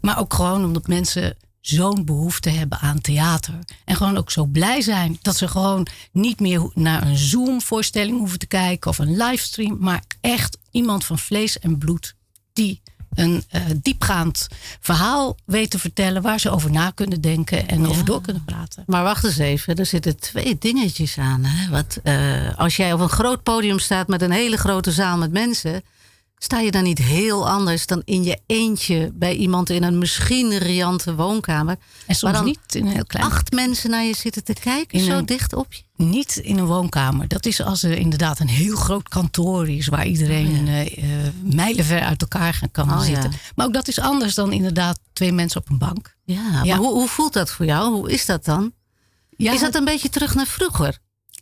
[0.00, 3.58] maar ook gewoon omdat mensen zo'n behoefte hebben aan theater.
[3.84, 8.38] En gewoon ook zo blij zijn dat ze gewoon niet meer naar een Zoom-voorstelling hoeven
[8.38, 9.76] te kijken of een livestream.
[9.80, 12.14] Maar echt iemand van vlees en bloed
[12.52, 12.80] die
[13.14, 14.48] een eh, diepgaand
[14.80, 18.84] verhaal weet te vertellen waar ze over na kunnen denken en over door kunnen praten.
[18.86, 21.44] Maar wacht eens even, er zitten twee dingetjes aan.
[21.44, 21.70] Hè?
[21.70, 25.32] Wat, eh, als jij op een groot podium staat met een hele grote zaal met
[25.32, 25.82] mensen,
[26.42, 30.58] sta je dan niet heel anders dan in je eentje bij iemand in een misschien
[30.58, 31.76] riante woonkamer.
[32.06, 33.26] En soms waar dan niet in een heel klein.
[33.26, 35.82] acht mensen naar je zitten te kijken, In zo een- dicht op je.
[35.96, 37.28] Niet in een woonkamer.
[37.28, 42.00] Dat is als er inderdaad een heel groot kantoor is waar iedereen eh, eh, mijlenver
[42.00, 43.04] uit elkaar kan Oh, ja.
[43.04, 43.32] zitten.
[43.54, 46.16] Maar ook dat is anders dan inderdaad twee mensen op een bank.
[46.24, 46.64] Ja, Ja.
[46.64, 47.92] maar hoe, hoe voelt dat voor jou?
[47.92, 48.72] Hoe is dat dan?
[49.36, 50.98] Is dat een beetje terug naar vroeger?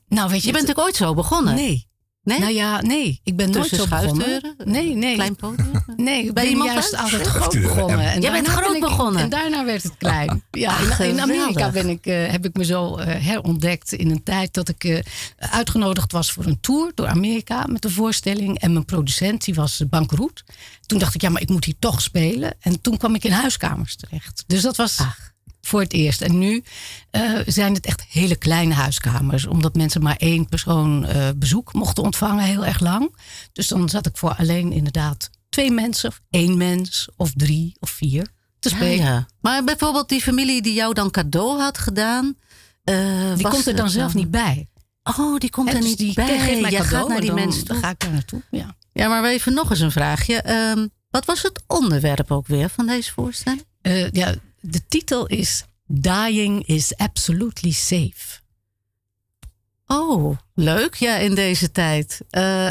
[0.09, 1.55] nou, weet je, Je bent natuurlijk ooit zo begonnen.
[1.55, 1.88] Nee.
[2.29, 2.39] Nee?
[2.39, 3.21] Nou ja, nee.
[3.25, 4.55] Ik ben nooit zo begonnen.
[4.65, 5.15] Nee, nee.
[5.15, 5.71] Klein podium?
[5.97, 8.01] Nee, ik Bij ben iemand juist altijd groot begonnen.
[8.01, 9.23] En Jij bent groot ben ik- begonnen?
[9.23, 10.43] En daarna werd het klein.
[10.51, 11.21] Ja, in.
[11.21, 14.85] Amerika ben ik, eh, heb ik me zo eh, herontdekt in een tijd dat ik
[14.85, 14.99] eh,
[15.39, 18.59] uitgenodigd was voor een tour door Amerika met een voorstelling.
[18.59, 20.45] En mijn producent, die was bankroet.
[20.87, 22.55] Toen dacht ik, ja, maar ik moet hier toch spelen.
[22.61, 24.45] En toen kwam ik in huiskamers terecht.
[24.47, 24.99] Dus dat was
[25.69, 26.21] voor het eerst.
[26.21, 26.63] En nu
[27.11, 29.47] eh, zijn het echt hele kleine huiskamers.
[29.47, 33.17] Omdat mensen maar één persoon eh, bezoek mochten ontvangen heel erg lang.
[33.53, 36.09] Dus dan zat ik voor alleen inderdaad twee mensen.
[36.09, 37.09] Of één mens.
[37.17, 38.27] Of drie of vier
[38.59, 39.05] te Ja, spelen.
[39.05, 39.27] ja.
[39.41, 42.35] Maar bijvoorbeeld die familie die jou dan cadeau had gedaan.
[42.85, 42.97] eh,
[43.35, 44.69] Die was komt er dan zelf niet bij.
[45.19, 46.39] Oh, die komt er dus niet die bij.
[46.39, 48.43] geeft mij Jij cadeau, gaat naar die dan, mensen Dan ga ik daar naartoe.
[48.51, 48.77] Ja.
[48.93, 50.35] Ja, maar even nog eens een vraagje.
[50.37, 53.65] Ehm, wat was het onderwerp ook weer van deze voorstelling?
[53.81, 58.41] Eh, ja, de titel is Dying is absolutely safe.
[59.87, 60.95] Oh, leuk.
[60.95, 62.21] Ja, in deze tijd.
[62.31, 62.69] Eh,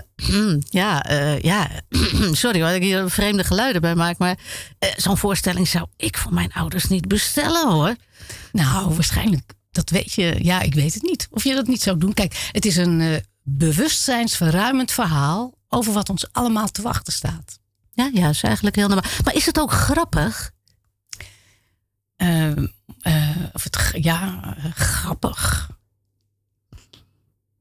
[0.69, 1.69] ja, eh, ja.
[2.31, 4.17] sorry dat ik hier vreemde geluiden bij maak.
[4.17, 4.38] Maar
[4.79, 7.95] eh, zo'n voorstelling zou ik voor mijn ouders niet bestellen hoor.
[8.51, 10.35] Nou, waarschijnlijk, dat weet je.
[10.41, 11.27] Ja, ik weet het niet.
[11.31, 12.13] Of je dat niet zou doen.
[12.13, 17.59] Kijk, het is een bewustzijnsverruimend verhaal over wat ons allemaal te wachten staat.
[17.93, 19.11] Ja, ja, is eigenlijk heel normaal.
[19.23, 20.51] Maar is het ook grappig?
[22.18, 22.51] Eh,
[23.01, 25.70] eh, of het, ja, eh, grappig.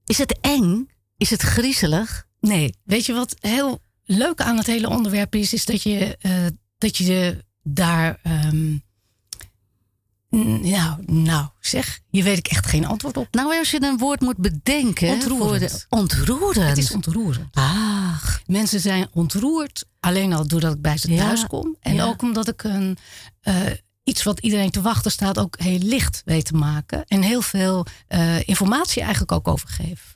[0.07, 0.89] Is het eng?
[1.17, 2.27] Is het griezelig?
[2.41, 5.53] Nee, weet je wat heel leuk aan het hele onderwerp is?
[5.53, 6.47] Is dat je, eh,
[6.79, 8.19] dat je daar.
[8.23, 8.77] ehm,
[10.63, 13.29] nou, nou, zeg, hier weet ik echt geen antwoord op.
[13.31, 15.09] Nou, als je een woord moet bedenken.
[15.09, 15.71] Ontroerend.
[15.71, 16.69] De, ontroerend.
[16.69, 17.49] Het is ontroerend.
[17.57, 21.77] Ach, Mensen zijn ontroerd alleen al doordat ik bij ze Ja, thuis kom.
[21.81, 22.05] En ja.
[22.05, 22.97] ook omdat ik een,
[24.07, 27.05] iets wat iedereen te wachten staat ook heel licht weet te maken.
[27.07, 29.69] En heel veel eh, informatie eigenlijk ook over.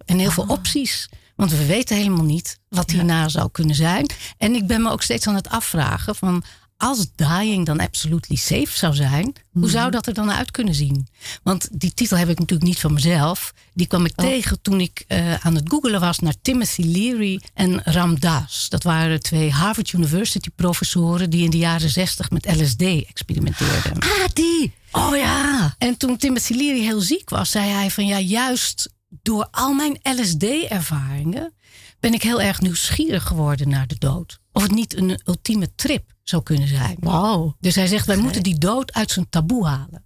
[0.05, 1.09] En heel veel opties.
[1.37, 4.11] Want we weten helemaal niet wat hierna zou kunnen zijn.
[4.39, 6.43] En ik ben me ook steeds aan het afvragen van
[6.81, 11.09] als dying dan absolutely safe zou zijn, hoe zou dat er dan uit kunnen zien?
[11.43, 13.53] Want die titel heb ik natuurlijk niet van mezelf.
[13.75, 17.83] Die kwam ik tegen toen ik eh, aan het googelen was naar Timothy Leary en
[17.85, 18.69] Ram Dass.
[18.69, 23.99] Dat waren twee Harvard University professoren die in de jaren zestig met LSD experimenteerden.
[23.99, 24.73] Ah, die.
[24.93, 25.75] Oh ja.
[25.79, 28.91] En toen Timothy Leary heel ziek was, zei hij van ja, juist
[29.23, 31.53] door al mijn LSD-ervaringen
[32.01, 34.39] ben ik heel erg nieuwsgierig geworden naar de dood.
[34.53, 36.97] Of het niet een ultieme trip zou kunnen zijn.
[37.01, 37.53] Wow.
[37.61, 40.03] Dus hij zegt, wij moeten die dood uit zijn taboe halen.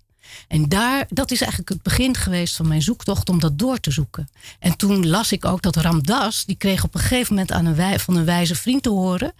[0.49, 3.91] En daar, dat is eigenlijk het begin geweest van mijn zoektocht om dat door te
[3.91, 4.29] zoeken.
[4.59, 7.75] En toen las ik ook dat Ramdas, die kreeg op een gegeven moment aan een
[7.75, 9.33] wij, van een wijze vriend te horen.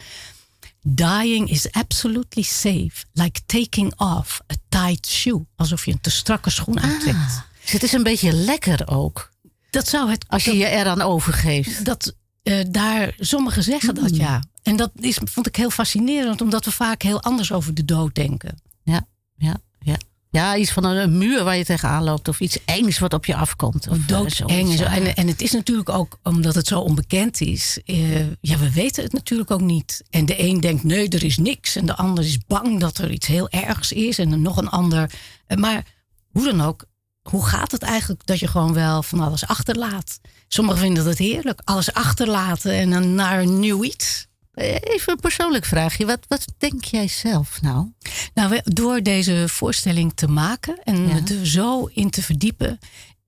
[0.83, 5.45] Dying is absolutely safe, like taking off a tight shoe.
[5.57, 7.17] Alsof je een te strakke schoen aantrekt.
[7.17, 9.31] Ah, dus het is een beetje lekker ook.
[9.71, 10.25] Dat zou het.
[10.29, 11.85] Als je dat- je eraan overgeeft.
[11.85, 14.43] dat eh, daar sommigen zeggen dat ja.
[14.65, 18.15] En dat is, vond ik heel fascinerend, omdat we vaak heel anders over de dood
[18.15, 18.61] denken.
[18.83, 19.07] Ja,
[19.37, 19.97] ja, ja.
[20.31, 22.29] Ja, iets van een, een muur waar je tegenaan loopt.
[22.29, 23.89] Of iets engs wat op je afkomt.
[23.89, 24.51] Of, eh, Doodeng.
[24.51, 24.85] En, zo.
[24.85, 27.81] en, en het is natuurlijk ook, omdat het zo onbekend is.
[27.85, 30.03] eh, ja, we weten het natuurlijk ook niet.
[30.11, 31.77] En de een denkt, nee, er is niks.
[31.77, 34.19] En de ander is bang dat er iets heel ergs is.
[34.19, 35.11] En dan nog een ander.
[35.47, 35.85] Eh, Maar
[36.31, 36.85] hoe dan ook,
[37.23, 40.21] hoe gaat het eigenlijk dat je gewoon wel van alles achterlaat?
[40.49, 44.27] Sommigen vinden het heerlijk, alles achterlaten en dan naar een nieuw iets.
[44.55, 46.07] Even een persoonlijk vraagje.
[46.07, 47.93] Wat, wat denk jij zelf nou?
[48.35, 51.15] Nou, door deze voorstelling te maken en Ja.
[51.15, 52.79] het er zo in te verdiepen,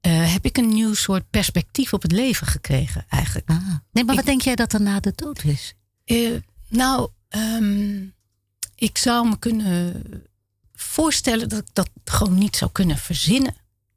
[0.01, 3.49] eh, heb ik een nieuw soort perspectief op het leven gekregen, eigenlijk.
[3.51, 3.57] Ah.
[3.93, 5.75] Nee, maar Ik- wat denk jij dat er na de dood is?
[6.05, 6.31] Eh,
[6.69, 8.03] nou, ehm,
[8.75, 10.03] ik zou me kunnen
[10.75, 13.55] voorstellen dat ik dat gewoon niet zou kunnen verzinnen.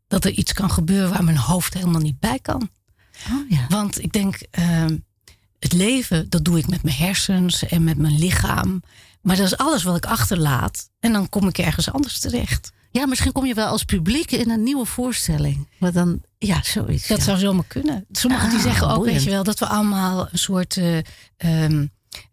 [0.08, 2.70] Dat er iets kan gebeuren waar mijn hoofd helemaal niet bij kan.
[3.32, 3.66] Oh ja.
[3.68, 4.98] Want ik denk, ehm,
[5.60, 8.84] het leven, dat doe ik met mijn hersens en met mijn lichaam.
[9.22, 10.90] Maar dat is alles wat ik achterlaat.
[11.00, 12.72] En dan kom ik ergens anders terecht.
[12.92, 15.68] Ja, misschien kom je wel als publiek in een nieuwe voorstelling.
[15.80, 17.08] Maar dan, ja, zoiets.
[17.08, 17.24] Dat ja.
[17.24, 18.06] zou zomaar kunnen.
[18.12, 19.16] Sommigen die Ah, zeggen ook, boeiend.
[19.16, 20.98] weet je wel, dat we allemaal een soort eh,
[21.38, 21.86] ehm,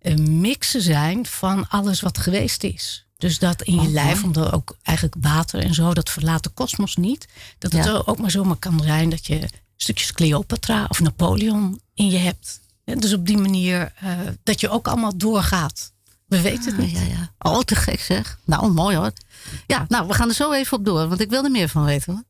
[0.02, 3.06] een mixen zijn van alles wat geweest is.
[3.16, 3.90] Dus dat in je Oké.
[3.90, 7.26] lijf, omdat ook eigenlijk water en zo, dat verlaat de kosmos niet.
[7.58, 8.02] Dat het Ja.
[8.04, 12.60] ook maar zomaar kan zijn dat je stukjes Cleopatra of Napoleon in je hebt.
[12.94, 14.10] Dus op die manier eh,
[14.42, 15.92] dat je ook allemaal doorgaat.
[16.26, 16.90] We weten het Ah, niet.
[16.90, 17.30] ja, ja.
[17.38, 18.38] Oh, te gek zeg.
[18.44, 19.12] Nou, mooi hoor.
[19.66, 21.84] Ja, nou, we gaan er zo even op door, want ik wil er meer van
[21.84, 22.22] weten hoor.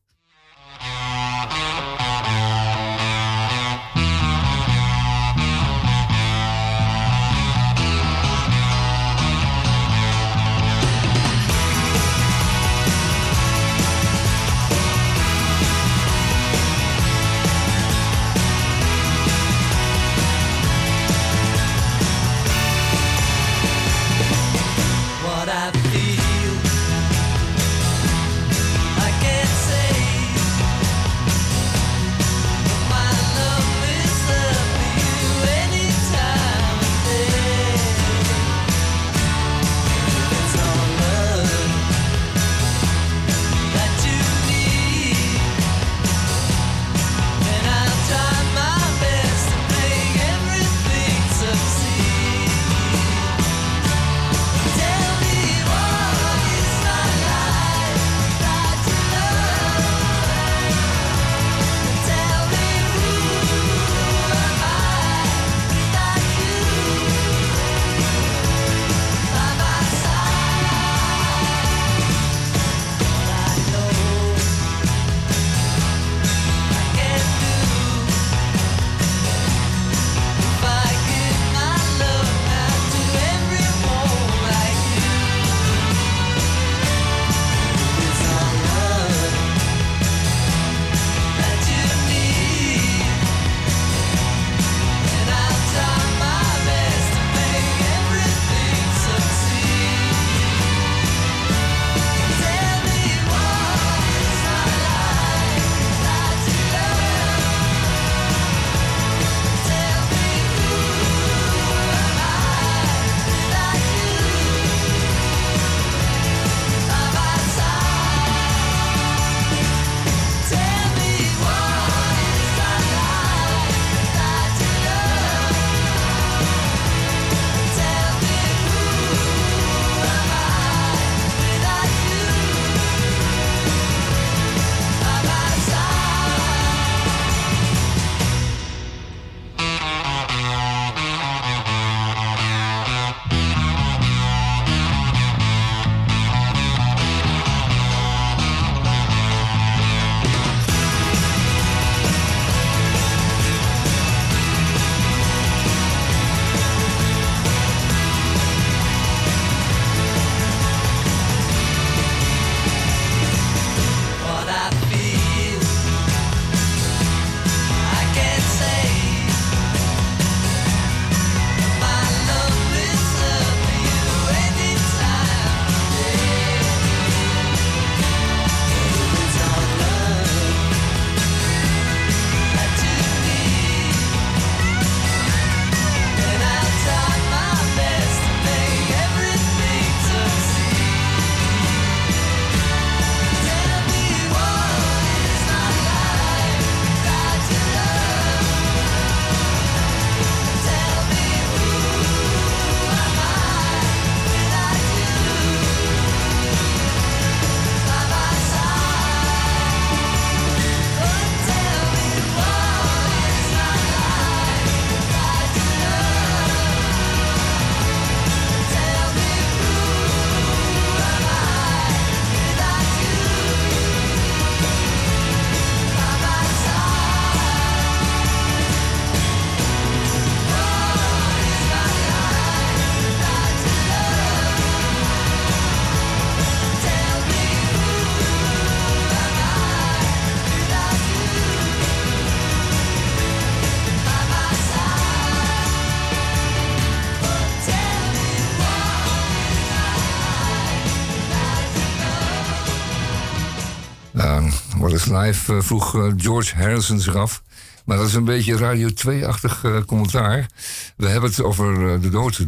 [255.17, 257.43] Live eh, vroeg eh, George Harrison zich af.
[257.87, 260.49] Maar dat is een beetje Radio 2-achtig eh, commentaar.
[260.97, 262.45] We hebben het over de dood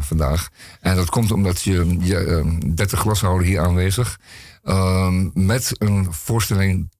[0.00, 0.48] vandaag.
[0.80, 4.18] En dat komt omdat je, je eh, 30 glashouder hier aanwezig...
[4.62, 6.90] ehm, met een voorstelling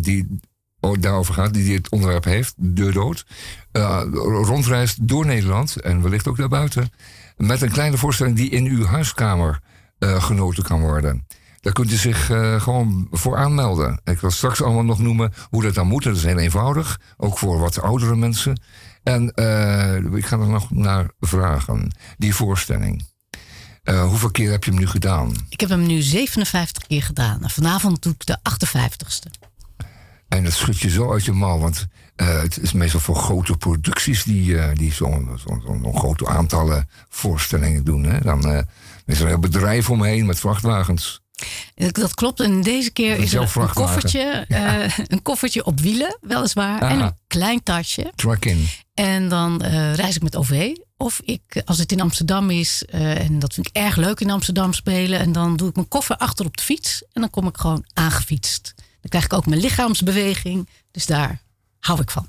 [0.00, 0.40] die
[1.00, 3.26] daarover gaat, die het onderwerp heeft, de dood...
[4.12, 6.90] rondreist door Nederland en wellicht ook daarbuiten...
[7.36, 9.60] met een kleine voorstelling die in uw huiskamer
[9.98, 11.26] genoten kan worden...
[11.66, 14.00] Daar kunt u zich eh, gewoon voor aanmelden.
[14.04, 16.02] Ik wil straks allemaal nog noemen hoe dat dan moet.
[16.02, 18.60] Dat is heel eenvoudig, ook voor wat oudere mensen.
[19.02, 21.96] En eh, ik ga er nog naar vragen.
[22.18, 23.06] Die voorstelling.
[23.82, 25.34] Eh, hoeveel keer heb je hem nu gedaan?
[25.48, 27.42] Ik heb hem nu 57 keer gedaan.
[27.42, 29.30] En vanavond doe ik de 58ste.
[30.28, 31.86] En dat schud je zo uit je mouw, want
[32.16, 37.84] het is meestal voor grote producties die, die zo'n zo, zo, zo'n grote aantallen voorstellingen
[37.84, 38.04] doen.
[38.04, 38.20] Hè?
[38.20, 38.66] Dan
[39.06, 41.24] is er een heel bedrijf omheen met vrachtwagens.
[41.74, 42.40] Dat klopt.
[42.40, 46.82] En deze keer is er een koffertje, eh, een koffertje op wielen, weliswaar.
[46.82, 48.12] En een klein tasje.
[48.14, 48.84] Trucking.
[48.94, 50.74] En dan eh, reis ik met OV.
[50.96, 54.30] Of ik, als het in Amsterdam is, eh, en dat vind ik erg leuk in
[54.30, 55.18] Amsterdam spelen.
[55.18, 57.02] En dan doe ik mijn koffer achter op de fiets.
[57.12, 58.74] En dan kom ik gewoon aangefietst.
[58.76, 60.68] Dan krijg ik ook mijn lichaamsbeweging.
[60.90, 61.42] Dus daar
[61.80, 62.28] hou ik van.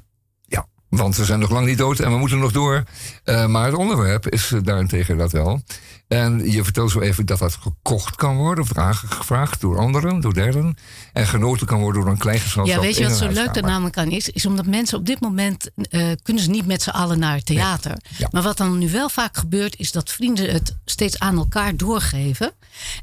[0.90, 2.84] Want we zijn nog lang niet dood en we moeten nog door.
[3.24, 5.62] Eh, maar het onderwerp is daarentegen dat wel.
[6.08, 10.34] En je vertelt zo even dat dat gekocht kan worden, of aangevraagd door anderen, door
[10.34, 10.78] derden.
[11.14, 12.76] En genoten kan worden door een klein gezelschap.
[12.76, 14.30] Ja, weet je wat zo leuk daar namelijk aan is?
[14.30, 17.46] Is omdat mensen op dit moment eh, kunnen ze niet met z'n allen naar het
[17.46, 17.98] theater.
[18.18, 18.28] Ja.
[18.32, 22.52] Maar wat dan nu wel vaak gebeurt, is dat vrienden het steeds aan elkaar doorgeven.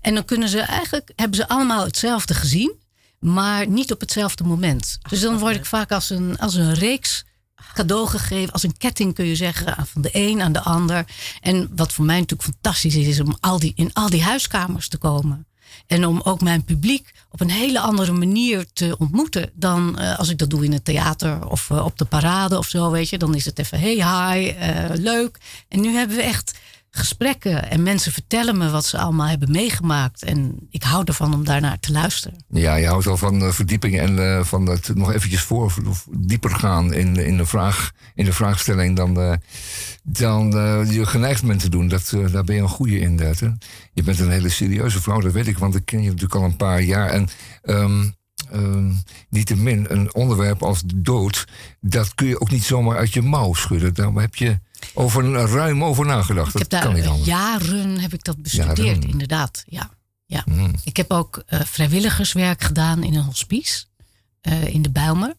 [0.01, 2.73] En dan kunnen ze eigenlijk, hebben ze allemaal hetzelfde gezien,
[3.19, 4.99] maar niet op hetzelfde moment.
[5.09, 7.25] Dus dan word ik vaak als een, als een reeks
[7.75, 11.05] cadeau gegeven, als een ketting kun je zeggen, van de een aan de ander.
[11.41, 14.89] En wat voor mij natuurlijk fantastisch is, is om al die, in al die huiskamers
[14.89, 15.47] te komen.
[15.87, 20.29] En om ook mijn publiek op een hele andere manier te ontmoeten dan eh, als
[20.29, 23.19] ik dat doe in het theater of eh, op de parade of zo, weet je.
[23.19, 25.39] Dan is het even hey, hi, eh, leuk.
[25.69, 26.59] En nu hebben we echt
[26.97, 30.23] gesprekken en mensen vertellen me wat ze allemaal hebben meegemaakt.
[30.23, 32.45] En ik hou ervan om daarnaar te luisteren.
[32.49, 35.75] Ja, je houdt wel van eh, verdieping en eh, van het nog eventjes voor
[36.11, 39.33] dieper gaan in, in, de, vraag, in de vraagstelling dan, eh,
[40.03, 40.51] dan
[40.91, 41.89] je geneigd bent te doen.
[41.89, 43.17] Dat, daar ben je een goede in.
[43.17, 43.49] Dat, hè?
[43.93, 46.45] Je bent een hele serieuze vrouw, dat weet ik, want ik ken je natuurlijk al
[46.45, 47.09] een paar jaar.
[47.09, 47.29] En
[47.63, 48.03] ehm
[48.51, 48.93] ehm,
[49.29, 51.47] niettemin, een onderwerp als dood,
[51.81, 53.95] dat kun je ook niet zomaar uit je mouw schudden.
[53.95, 54.59] Daar heb je
[54.95, 56.47] over, ruim over nagedacht.
[56.47, 59.09] Ik dat heb daar kan niet eh, jaren heb ik dat bestudeerd, Jaren.
[59.09, 59.65] inderdaad.
[59.67, 59.91] Ja,
[60.27, 60.43] ja.
[60.47, 60.75] Mm.
[60.85, 63.85] Ik heb ook eh, vrijwilligerswerk gedaan in een hospice
[64.41, 65.35] eh, in de Bijlmer.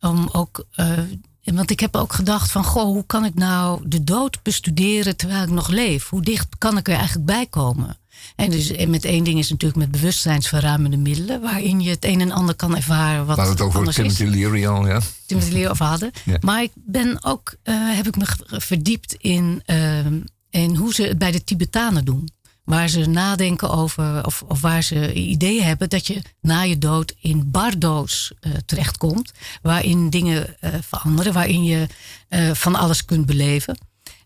[0.00, 0.98] Om ook, eh,
[1.44, 5.42] want ik heb ook gedacht van, goh, hoe kan ik nou de dood bestuderen terwijl
[5.42, 6.08] ik nog leef?
[6.08, 7.96] Hoe dicht kan ik er eigenlijk bij komen?
[8.36, 12.20] En dus en met één ding is natuurlijk met bewustzijnsverruimende middelen, waarin je het een
[12.20, 14.14] en ander kan ervaren wat hadden het over anders is.
[14.14, 15.00] Timothy Leary al, ja.
[15.26, 16.10] Het leren over hadden.
[16.24, 16.36] Ja.
[16.40, 18.26] Maar ik ben ook, eh, heb ik me
[18.60, 22.28] verdiept in, ehm, in hoe ze het bij de Tibetanen doen.
[22.64, 27.14] Waar ze nadenken over, of, of waar ze ideeën hebben dat je na je dood
[27.20, 29.32] in bardo's eh, terechtkomt.
[29.62, 31.86] Waarin dingen eh, veranderen, waarin je
[32.28, 33.78] eh, van alles kunt beleven.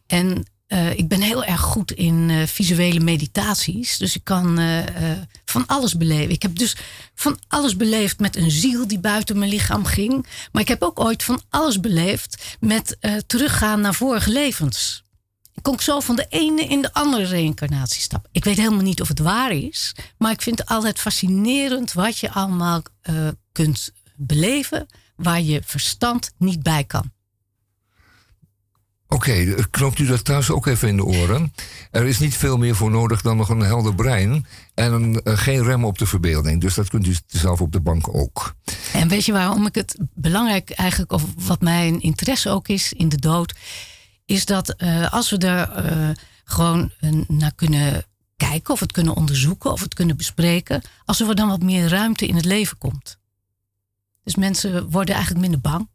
[0.07, 3.99] En eh, ik ben heel erg goed in eh, visuele meditaties.
[3.99, 4.79] Dus ik kan eh,
[5.45, 6.31] van alles beleven.
[6.31, 6.77] Ik heb dus
[7.15, 10.27] van alles beleefd met een ziel die buiten mijn lichaam ging.
[10.53, 12.97] Maar ik heb ook ooit van alles beleefd met
[13.27, 15.05] teruggaan naar vorige levens.
[15.55, 18.31] Ik kon zo van de ene in de andere reïncarnatie stappen.
[18.33, 19.95] Ik weet helemaal niet of het waar is.
[20.19, 22.83] Maar ik vind het altijd fascinerend wat je allemaal
[23.53, 24.87] kunt beleven.
[25.17, 27.13] Waar je verstand niet bij kan.
[29.13, 31.53] Oké, knoopt u dat thuis ook even in de oren.
[31.91, 35.63] Er is niet veel meer voor nodig dan nog een helder brein en eh, geen
[35.63, 36.61] rem op de verbeelding.
[36.61, 38.55] Dus dat kunt u zelf op de bank ook.
[38.93, 43.09] En weet je waarom ik het belangrijk eigenlijk, of wat mijn interesse ook is in
[43.09, 43.55] de dood,
[44.27, 46.09] is dat eh, als we er eh,
[46.45, 46.93] gewoon
[47.29, 48.05] naar kunnen
[48.37, 52.27] kijken, of het kunnen onderzoeken, of het kunnen bespreken, als er dan wat meer ruimte
[52.27, 53.19] in het leven komt.
[54.25, 55.89] Dus mensen worden eigenlijk minder bang.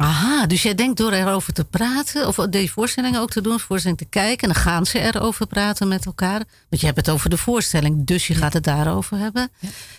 [0.00, 3.98] Aha, dus jij denkt door erover te praten, of die voorstellingen ook te doen, voorstelling
[3.98, 6.42] te kijken, en dan gaan ze erover praten met elkaar.
[6.68, 9.50] Want je hebt het over de voorstelling, dus je gaat het daarover hebben.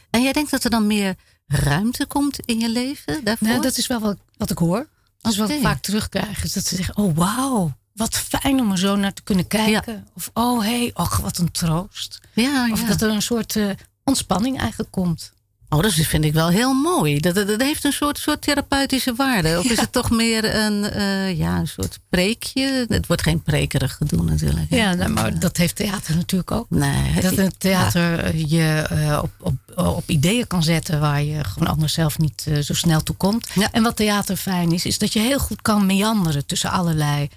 [0.09, 1.15] En jij denkt dat er dan meer
[1.47, 3.47] ruimte komt in je leven daarvoor?
[3.47, 4.87] Nou, dat is wel wat, wat ik hoor.
[5.21, 5.63] Dat is wat ik Oké.
[5.63, 6.43] vaak terugkrijg.
[6.43, 10.07] Is dat ze zeggen, oh wauw, wat fijn om er zo naar te kunnen kijken.
[10.15, 12.19] Of oh hé, hey, och, wat een troost.
[12.33, 12.87] ja, Of ja.
[12.87, 13.69] dat er een soort eh,
[14.03, 15.33] ontspanning eigenlijk komt.
[15.69, 17.19] Oh, dat vind ik wel heel mooi.
[17.19, 19.59] Dat, dat, dat heeft een soort, soort therapeutische waarde.
[19.59, 22.85] Of is het toch meer een, eh, ja, een soort preekje?
[22.87, 24.69] Het wordt geen prekerig gedoe natuurlijk.
[24.69, 24.75] hè?
[24.75, 26.69] Ja, nou, maar dat heeft theater natuurlijk ook.
[26.69, 31.67] Nee, Dat een theater je eh, op, op, op ideeën kan zetten waar je gewoon
[31.67, 33.47] anders zelf niet eh, zo snel toe komt.
[33.53, 33.71] Ja.
[33.71, 37.29] En wat theater fijn is, is dat je heel goed kan meanderen tussen allerlei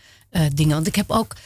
[0.54, 0.74] dingen.
[0.74, 1.36] Want ik heb ook,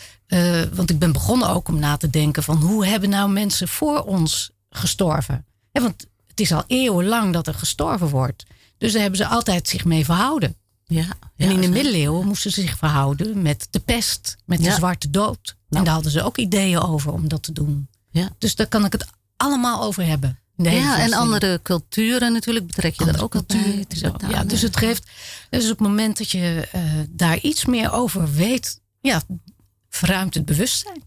[0.75, 4.03] want ik ben begonnen ook om na te denken van hoe hebben nou mensen voor
[4.03, 5.45] ons gestorven?
[5.73, 6.07] Ja, want
[6.37, 8.45] het is al eeuwenlang dat er gestorven wordt.
[8.79, 10.57] Dus daar hebben ze altijd zich mee verhouden.
[10.85, 11.05] Ja,
[11.37, 14.75] En in de middeleeuwen moesten ze zich verhouden met de pest, met de Ja.
[14.75, 15.57] zwarte dood.
[15.71, 17.89] En daar hadden ze ook ideeën over om dat te doen.
[18.11, 18.29] Ja.
[18.39, 19.07] Dus daar kan ik het
[19.37, 20.39] allemaal over hebben.
[20.57, 24.45] Ja, en andere culturen natuurlijk betrek je Andere er ook cultuur, het is ook- ja,
[24.45, 25.07] dus het geeft.
[25.51, 29.23] Dus op het moment dat je eh, daar iets meer over weet, ja,
[29.89, 31.03] verruimt het bewustzijn.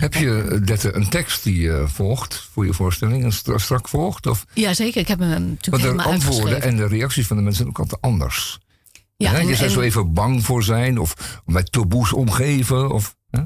[0.00, 3.88] Heb je, eh, Dette, een tekst die je volgt voor je voorstelling en stra- strak
[3.88, 4.26] volgt?
[4.26, 7.42] Of, Jazeker, ik heb hem natuurlijk want de helemaal antwoorden en de reacties van de
[7.42, 8.58] mensen zijn ook altijd anders.
[9.16, 12.90] Ja, en- je zou zo even bang voor zijn of met taboes omgeven.
[12.92, 13.40] Of, hè?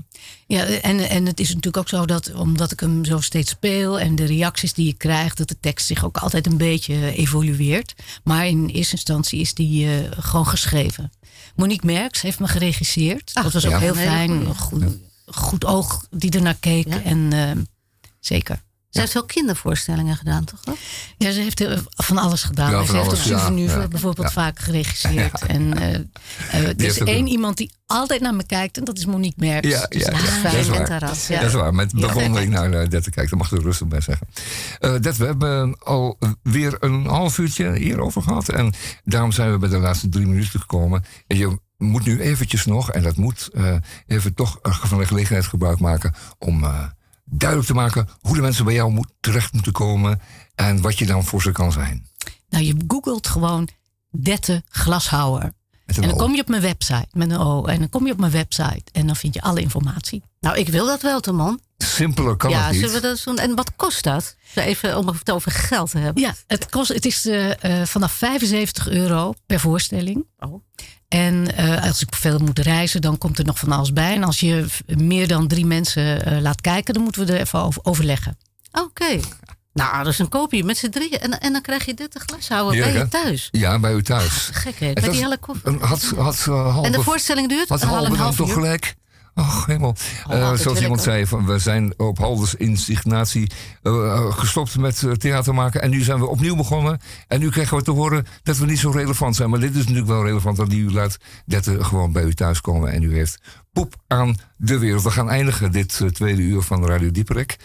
[0.47, 4.01] Ja, en, en het is natuurlijk ook zo dat omdat ik hem zo steeds speel
[4.01, 7.95] en de reacties die je krijgt, dat de tekst zich ook altijd een beetje evolueert.
[8.25, 11.13] Maar in eerste instantie is die eh, gewoon geschreven.
[11.57, 13.31] Monique Merks heeft me geregisseerd.
[13.35, 13.79] dat was ook ja.
[13.79, 14.55] heel fijn.
[14.55, 14.85] goed,
[15.27, 16.87] goed oog die ernaar keek.
[16.89, 17.03] Ja.
[17.03, 17.51] En eh,
[18.21, 18.63] zeker.
[18.91, 20.61] Ze heeft veel kindervoorstellingen gedaan, toch?
[20.65, 20.77] wel?
[21.19, 22.71] Ja, ze heeft eh, van alles gedaan.
[22.71, 23.39] Ja, ze van heeft alles, ook.
[23.39, 23.89] Souvenir Ja.
[23.89, 24.33] bijvoorbeeld Ja.
[24.33, 25.43] vaak geregisseerd.
[25.47, 28.99] En eh, eh, er is één een- iemand die altijd naar me kijkt en dat
[28.99, 29.69] is Monique Merks.
[29.69, 30.67] Ja, Dus ja, dat is ja, fijn.
[30.67, 31.41] dat en ja.
[31.41, 32.07] Dat is waar, met Ja.
[32.07, 33.29] bewondering naar uh, Dette kijken.
[33.29, 34.27] Daar mag je er rustig bij zeggen.
[34.81, 38.49] Eh Det, we hebben al weer een half uurtje hierover gehad.
[38.49, 41.05] En daarom zijn we bij de laatste drie minuten gekomen.
[41.27, 43.77] En je moet nu eventjes nog, en dat moet eh,
[44.07, 46.15] even toch van de gelegenheid gebruik maken...
[46.39, 46.85] om eh,
[47.25, 50.21] duidelijk te maken hoe de mensen bij jou moet, terecht moeten komen...
[50.55, 52.07] en wat je dan voor ze kan zijn.
[52.49, 53.69] Nou, je googelt gewoon
[54.11, 55.53] Dette Glashouwer.
[55.87, 56.17] En dan O.
[56.17, 57.65] kom je op mijn website met een O.
[57.65, 60.23] En dan kom je op mijn website en dan vind je alle informatie.
[60.41, 61.61] Nou, ik wil dat wel, Timon.
[61.77, 62.81] Simpeler kan ja, het niet.
[62.81, 63.39] zullen we dat doen?
[63.39, 64.37] En wat kost dat?
[64.55, 66.23] Even om het over geld te hebben.
[66.23, 70.27] Ja, het, kost, het is eh, eh, vanaf 75 euro per voorstelling.
[70.39, 70.63] Oh.
[71.13, 74.15] En eh, als ik veel moet reizen, dan komt er nog van alles bij.
[74.15, 77.59] En als je meer dan drie mensen eh, laat kijken, dan moeten we er even
[77.59, 78.39] over overleggen.
[78.73, 79.21] Oké.
[79.73, 81.21] Nou, dat is een koopje met z'n drieën.
[81.21, 83.49] En, en dan krijg je dit te glas houden bij je thuis.
[83.51, 84.49] Ja, bij u thuis.
[84.53, 84.93] Gek, hè?
[84.93, 85.69] Was- die hele koffer.
[85.69, 88.55] een- Had, had, uh, En de voorstelling duurt Had een half, half toch uur.
[88.55, 88.95] gelijk?
[89.35, 89.65] Oh.
[89.81, 89.95] Oh,
[90.29, 91.05] Eh, dat zoals iemand ook.
[91.05, 93.51] zei, van, we zijn op Halders insignatie
[93.83, 95.83] eh, eh, gestopt met theater maken.
[95.83, 97.01] En nu zijn we opnieuw begonnen.
[97.29, 99.51] En nu krijgen we te horen dat we niet zo relevant zijn.
[99.51, 101.17] Maar dit is natuurlijk wel relevant, want u laat
[101.47, 102.93] dat er gewoon bij u thuis komen.
[102.93, 103.39] En u heeft
[103.73, 105.03] poep aan de wereld.
[105.03, 107.57] We gaan eindigen dit tweede uur van Radio Dieperik.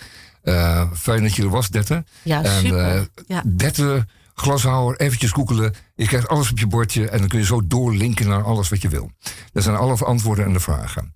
[0.48, 2.04] Eh, fijn dat je er was, Dette.
[2.24, 3.08] Ja, en, super.
[3.28, 3.44] Ja.
[3.46, 4.06] Dette,
[4.36, 5.74] glashouwer, eventjes googelen.
[5.96, 8.82] Je krijgt alles op je bordje en dan kun je zo doorlinken naar alles wat
[8.82, 9.12] je wil.
[9.54, 11.14] Dat zijn alle antwoorden en de vragen.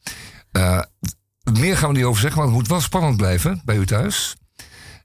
[0.52, 0.80] Eh,
[1.54, 4.36] meer gaan we niet over zeggen, want het moet wel spannend blijven bij u thuis.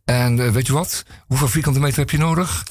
[0.04, 1.02] En eh, weet je wat?
[1.26, 2.62] Hoeveel vierkante meter heb je nodig?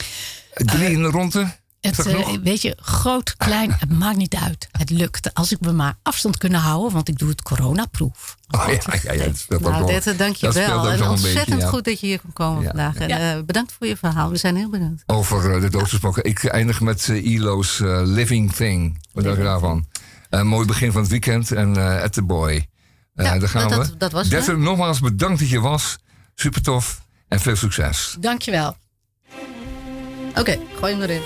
[0.53, 1.55] Drie in de ronde?
[1.82, 4.67] Het, eh, weet je, groot, klein, het maakt niet uit.
[4.71, 5.34] Het lukt.
[5.34, 8.36] Als ik me maar afstand kunnen houden, want ik doe het coronaproof.
[8.49, 10.80] Oh, ja, ja, ja, dat speelt ook Nou, wel- Dette, dank je dat speelt wel.
[10.80, 11.67] ook En ontzettend beetje, ja.
[11.67, 12.67] goed dat je hier kon komen Ja.
[12.67, 12.95] vandaag.
[12.95, 14.30] En eh, bedankt voor je verhaal.
[14.30, 15.03] We zijn heel benieuwd.
[15.05, 16.23] Over eh, de dood gesproken.
[16.23, 19.01] Ik eindig met eh, ILO's eh, Living Thing.
[19.13, 19.86] Wat dacht je daarvan?
[20.39, 22.67] Een mooi begin van het weekend en eh At The Boy.
[23.15, 23.97] Eh, Ja, daar gaan dat- we.
[23.97, 25.97] dat- dat was nogmaals bedankt dat je was.
[26.36, 27.01] Super tof.
[27.27, 28.15] En veel succes.
[28.19, 28.77] Dankjewel.
[30.36, 31.21] Oké, gooi hem erin.